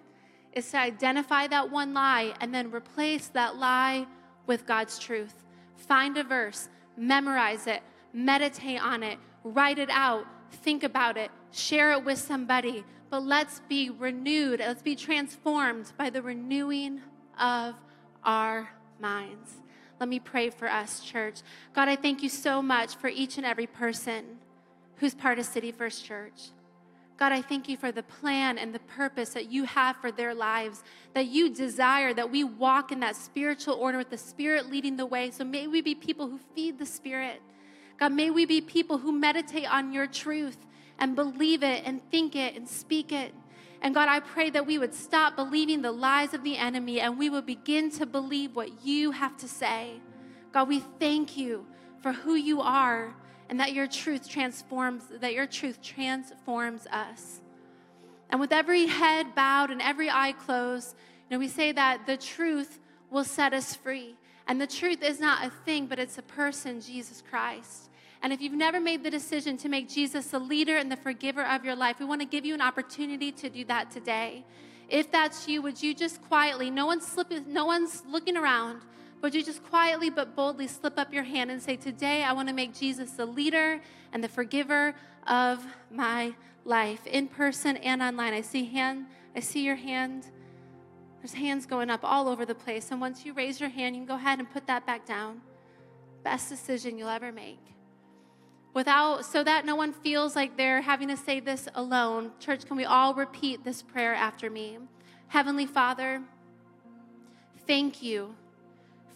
is 0.53 0.69
to 0.71 0.77
identify 0.77 1.47
that 1.47 1.69
one 1.71 1.93
lie 1.93 2.33
and 2.39 2.53
then 2.53 2.71
replace 2.71 3.27
that 3.29 3.57
lie 3.57 4.07
with 4.47 4.65
God's 4.65 4.97
truth. 4.97 5.33
Find 5.75 6.17
a 6.17 6.23
verse, 6.23 6.69
memorize 6.95 7.67
it, 7.67 7.81
meditate 8.13 8.81
on 8.81 9.03
it, 9.03 9.19
write 9.43 9.77
it 9.77 9.89
out, 9.89 10.25
think 10.51 10.83
about 10.83 11.17
it, 11.17 11.31
share 11.51 11.91
it 11.91 12.05
with 12.05 12.17
somebody. 12.17 12.83
But 13.09 13.23
let's 13.23 13.59
be 13.67 13.89
renewed, 13.89 14.61
let's 14.61 14.81
be 14.81 14.95
transformed 14.95 15.91
by 15.97 16.09
the 16.09 16.21
renewing 16.21 17.01
of 17.37 17.75
our 18.23 18.69
minds. 18.99 19.61
Let 20.01 20.09
me 20.09 20.19
pray 20.19 20.49
for 20.49 20.67
us, 20.67 21.01
church. 21.01 21.41
God, 21.73 21.87
I 21.87 21.95
thank 21.95 22.23
you 22.23 22.29
so 22.29 22.59
much 22.59 22.95
for 22.95 23.07
each 23.07 23.37
and 23.37 23.45
every 23.45 23.67
person 23.67 24.39
who's 24.95 25.13
part 25.13 25.37
of 25.37 25.45
City 25.45 25.71
First 25.71 26.03
Church. 26.03 26.49
God, 27.17 27.31
I 27.31 27.43
thank 27.43 27.69
you 27.69 27.77
for 27.77 27.91
the 27.91 28.01
plan 28.01 28.57
and 28.57 28.73
the 28.73 28.79
purpose 28.79 29.29
that 29.33 29.51
you 29.51 29.65
have 29.65 29.95
for 29.97 30.11
their 30.11 30.33
lives, 30.33 30.81
that 31.13 31.27
you 31.27 31.53
desire 31.53 32.15
that 32.15 32.31
we 32.31 32.43
walk 32.43 32.91
in 32.91 32.99
that 33.01 33.15
spiritual 33.15 33.75
order 33.75 33.99
with 33.99 34.09
the 34.09 34.17
Spirit 34.17 34.71
leading 34.71 34.97
the 34.97 35.05
way. 35.05 35.29
So 35.29 35.43
may 35.43 35.67
we 35.67 35.81
be 35.81 35.93
people 35.93 36.27
who 36.27 36.39
feed 36.55 36.79
the 36.79 36.85
Spirit. 36.87 37.39
God, 37.99 38.11
may 38.11 38.31
we 38.31 38.47
be 38.47 38.59
people 38.59 38.97
who 38.97 39.11
meditate 39.11 39.71
on 39.71 39.93
your 39.93 40.07
truth 40.07 40.57
and 40.97 41.15
believe 41.15 41.61
it 41.61 41.83
and 41.85 42.01
think 42.09 42.35
it 42.35 42.55
and 42.55 42.67
speak 42.67 43.11
it. 43.11 43.35
And 43.81 43.95
God, 43.95 44.07
I 44.09 44.19
pray 44.19 44.49
that 44.51 44.67
we 44.67 44.77
would 44.77 44.93
stop 44.93 45.35
believing 45.35 45.81
the 45.81 45.91
lies 45.91 46.33
of 46.33 46.43
the 46.43 46.57
enemy 46.57 46.99
and 46.99 47.17
we 47.17 47.29
would 47.29 47.45
begin 47.45 47.89
to 47.91 48.05
believe 48.05 48.55
what 48.55 48.85
you 48.85 49.11
have 49.11 49.35
to 49.37 49.47
say. 49.47 49.99
God, 50.51 50.67
we 50.67 50.79
thank 50.99 51.35
you 51.35 51.65
for 52.01 52.11
who 52.11 52.35
you 52.35 52.61
are 52.61 53.15
and 53.49 53.59
that 53.59 53.73
your 53.73 53.87
truth 53.87 54.29
transforms, 54.29 55.03
that 55.19 55.33
your 55.33 55.47
truth 55.47 55.81
transforms 55.81 56.85
us. 56.87 57.41
And 58.29 58.39
with 58.39 58.53
every 58.53 58.85
head 58.87 59.35
bowed 59.35 59.71
and 59.71 59.81
every 59.81 60.09
eye 60.09 60.33
closed, 60.33 60.95
you 61.29 61.35
know, 61.35 61.39
we 61.39 61.47
say 61.47 61.71
that 61.71 62.05
the 62.05 62.17
truth 62.17 62.79
will 63.09 63.25
set 63.25 63.53
us 63.53 63.75
free. 63.75 64.15
And 64.47 64.59
the 64.59 64.67
truth 64.67 65.03
is 65.03 65.19
not 65.19 65.45
a 65.45 65.49
thing, 65.49 65.85
but 65.87 65.99
it's 65.99 66.17
a 66.17 66.23
person, 66.23 66.81
Jesus 66.81 67.21
Christ. 67.29 67.89
And 68.23 68.31
if 68.31 68.41
you've 68.41 68.53
never 68.53 68.79
made 68.79 69.03
the 69.03 69.09
decision 69.09 69.57
to 69.57 69.69
make 69.69 69.89
Jesus 69.89 70.27
the 70.27 70.39
leader 70.39 70.77
and 70.77 70.91
the 70.91 70.97
forgiver 70.97 71.43
of 71.43 71.65
your 71.65 71.75
life, 71.75 71.99
we 71.99 72.05
want 72.05 72.21
to 72.21 72.27
give 72.27 72.45
you 72.45 72.53
an 72.53 72.61
opportunity 72.61 73.31
to 73.31 73.49
do 73.49 73.65
that 73.65 73.89
today. 73.89 74.45
If 74.89 75.11
that's 75.11 75.47
you, 75.47 75.61
would 75.61 75.81
you 75.81 75.95
just 75.95 76.21
quietly, 76.23 76.69
no 76.69 76.85
one's 76.85 77.07
slipping, 77.07 77.51
no 77.51 77.65
one's 77.65 78.03
looking 78.07 78.37
around, 78.37 78.81
would 79.21 79.33
you 79.33 79.43
just 79.43 79.63
quietly 79.63 80.09
but 80.09 80.35
boldly 80.35 80.67
slip 80.67 80.97
up 80.97 81.13
your 81.13 81.23
hand 81.23 81.51
and 81.51 81.61
say, 81.61 81.75
Today 81.75 82.23
I 82.23 82.33
want 82.33 82.49
to 82.49 82.53
make 82.53 82.73
Jesus 82.73 83.11
the 83.11 83.25
leader 83.25 83.79
and 84.11 84.23
the 84.23 84.27
forgiver 84.27 84.95
of 85.27 85.63
my 85.91 86.33
life, 86.65 87.05
in 87.07 87.27
person 87.27 87.77
and 87.77 88.01
online. 88.01 88.33
I 88.33 88.41
see 88.41 88.65
hand, 88.65 89.05
I 89.35 89.39
see 89.39 89.63
your 89.63 89.75
hand. 89.75 90.25
There's 91.21 91.33
hands 91.33 91.67
going 91.67 91.91
up 91.91 92.01
all 92.03 92.27
over 92.27 92.45
the 92.45 92.55
place. 92.55 92.89
And 92.89 92.99
once 92.99 93.25
you 93.25 93.33
raise 93.33 93.59
your 93.59 93.69
hand, 93.69 93.95
you 93.95 94.01
can 94.01 94.07
go 94.07 94.15
ahead 94.15 94.39
and 94.39 94.49
put 94.49 94.65
that 94.65 94.87
back 94.87 95.05
down. 95.05 95.41
Best 96.23 96.49
decision 96.49 96.97
you'll 96.97 97.09
ever 97.09 97.31
make. 97.31 97.59
Without 98.73 99.25
so 99.25 99.43
that 99.43 99.65
no 99.65 99.75
one 99.75 99.91
feels 99.91 100.35
like 100.35 100.55
they're 100.55 100.81
having 100.81 101.09
to 101.09 101.17
say 101.17 101.39
this 101.39 101.67
alone. 101.75 102.31
Church, 102.39 102.65
can 102.65 102.77
we 102.77 102.85
all 102.85 103.13
repeat 103.13 103.63
this 103.63 103.81
prayer 103.81 104.13
after 104.13 104.49
me? 104.49 104.77
Heavenly 105.27 105.65
Father, 105.65 106.21
thank 107.67 108.01
you 108.01 108.35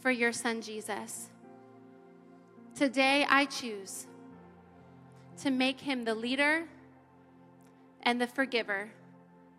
for 0.02 0.12
your 0.12 0.34
son 0.34 0.62
Jesus. 0.62 1.30
Today 2.76 3.26
I 3.30 3.46
choose 3.46 4.08
to 5.42 5.52
make 5.52 5.80
him 5.80 6.04
the 6.04 6.16
leader 6.16 6.66
and 8.04 8.20
the 8.20 8.28
forgiver 8.28 8.90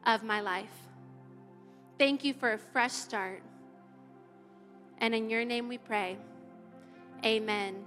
of 0.05 0.23
my 0.23 0.41
life. 0.41 0.71
Thank 1.99 2.25
you 2.25 2.35
for 2.35 2.53
a 2.53 2.59
fresh 2.59 2.93
start. 2.93 3.43
And 4.99 5.15
in 5.15 5.31
your 5.31 5.45
name 5.45 5.69
we 5.69 5.79
pray. 5.79 6.19
Amen. 7.25 7.85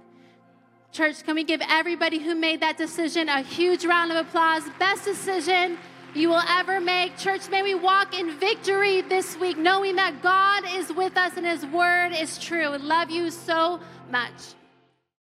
Church, 0.92 1.22
can 1.22 1.36
we 1.36 1.44
give 1.44 1.62
everybody 1.68 2.18
who 2.18 2.34
made 2.34 2.60
that 2.60 2.76
decision 2.76 3.28
a 3.28 3.42
huge 3.42 3.84
round 3.84 4.10
of 4.10 4.26
applause? 4.26 4.64
Best 4.80 5.04
decision 5.04 5.78
you 6.16 6.28
will 6.28 6.42
ever 6.48 6.80
make. 6.80 7.16
Church, 7.16 7.48
may 7.48 7.62
we 7.62 7.76
walk 7.76 8.18
in 8.18 8.36
victory 8.40 9.00
this 9.02 9.38
week, 9.38 9.56
knowing 9.56 9.94
that 9.96 10.20
God 10.20 10.64
is 10.74 10.92
with 10.92 11.16
us 11.16 11.36
and 11.36 11.46
His 11.46 11.64
word 11.66 12.10
is 12.12 12.38
true. 12.38 12.76
Love 12.76 13.08
you 13.08 13.30
so 13.30 13.78
much. 14.10 14.32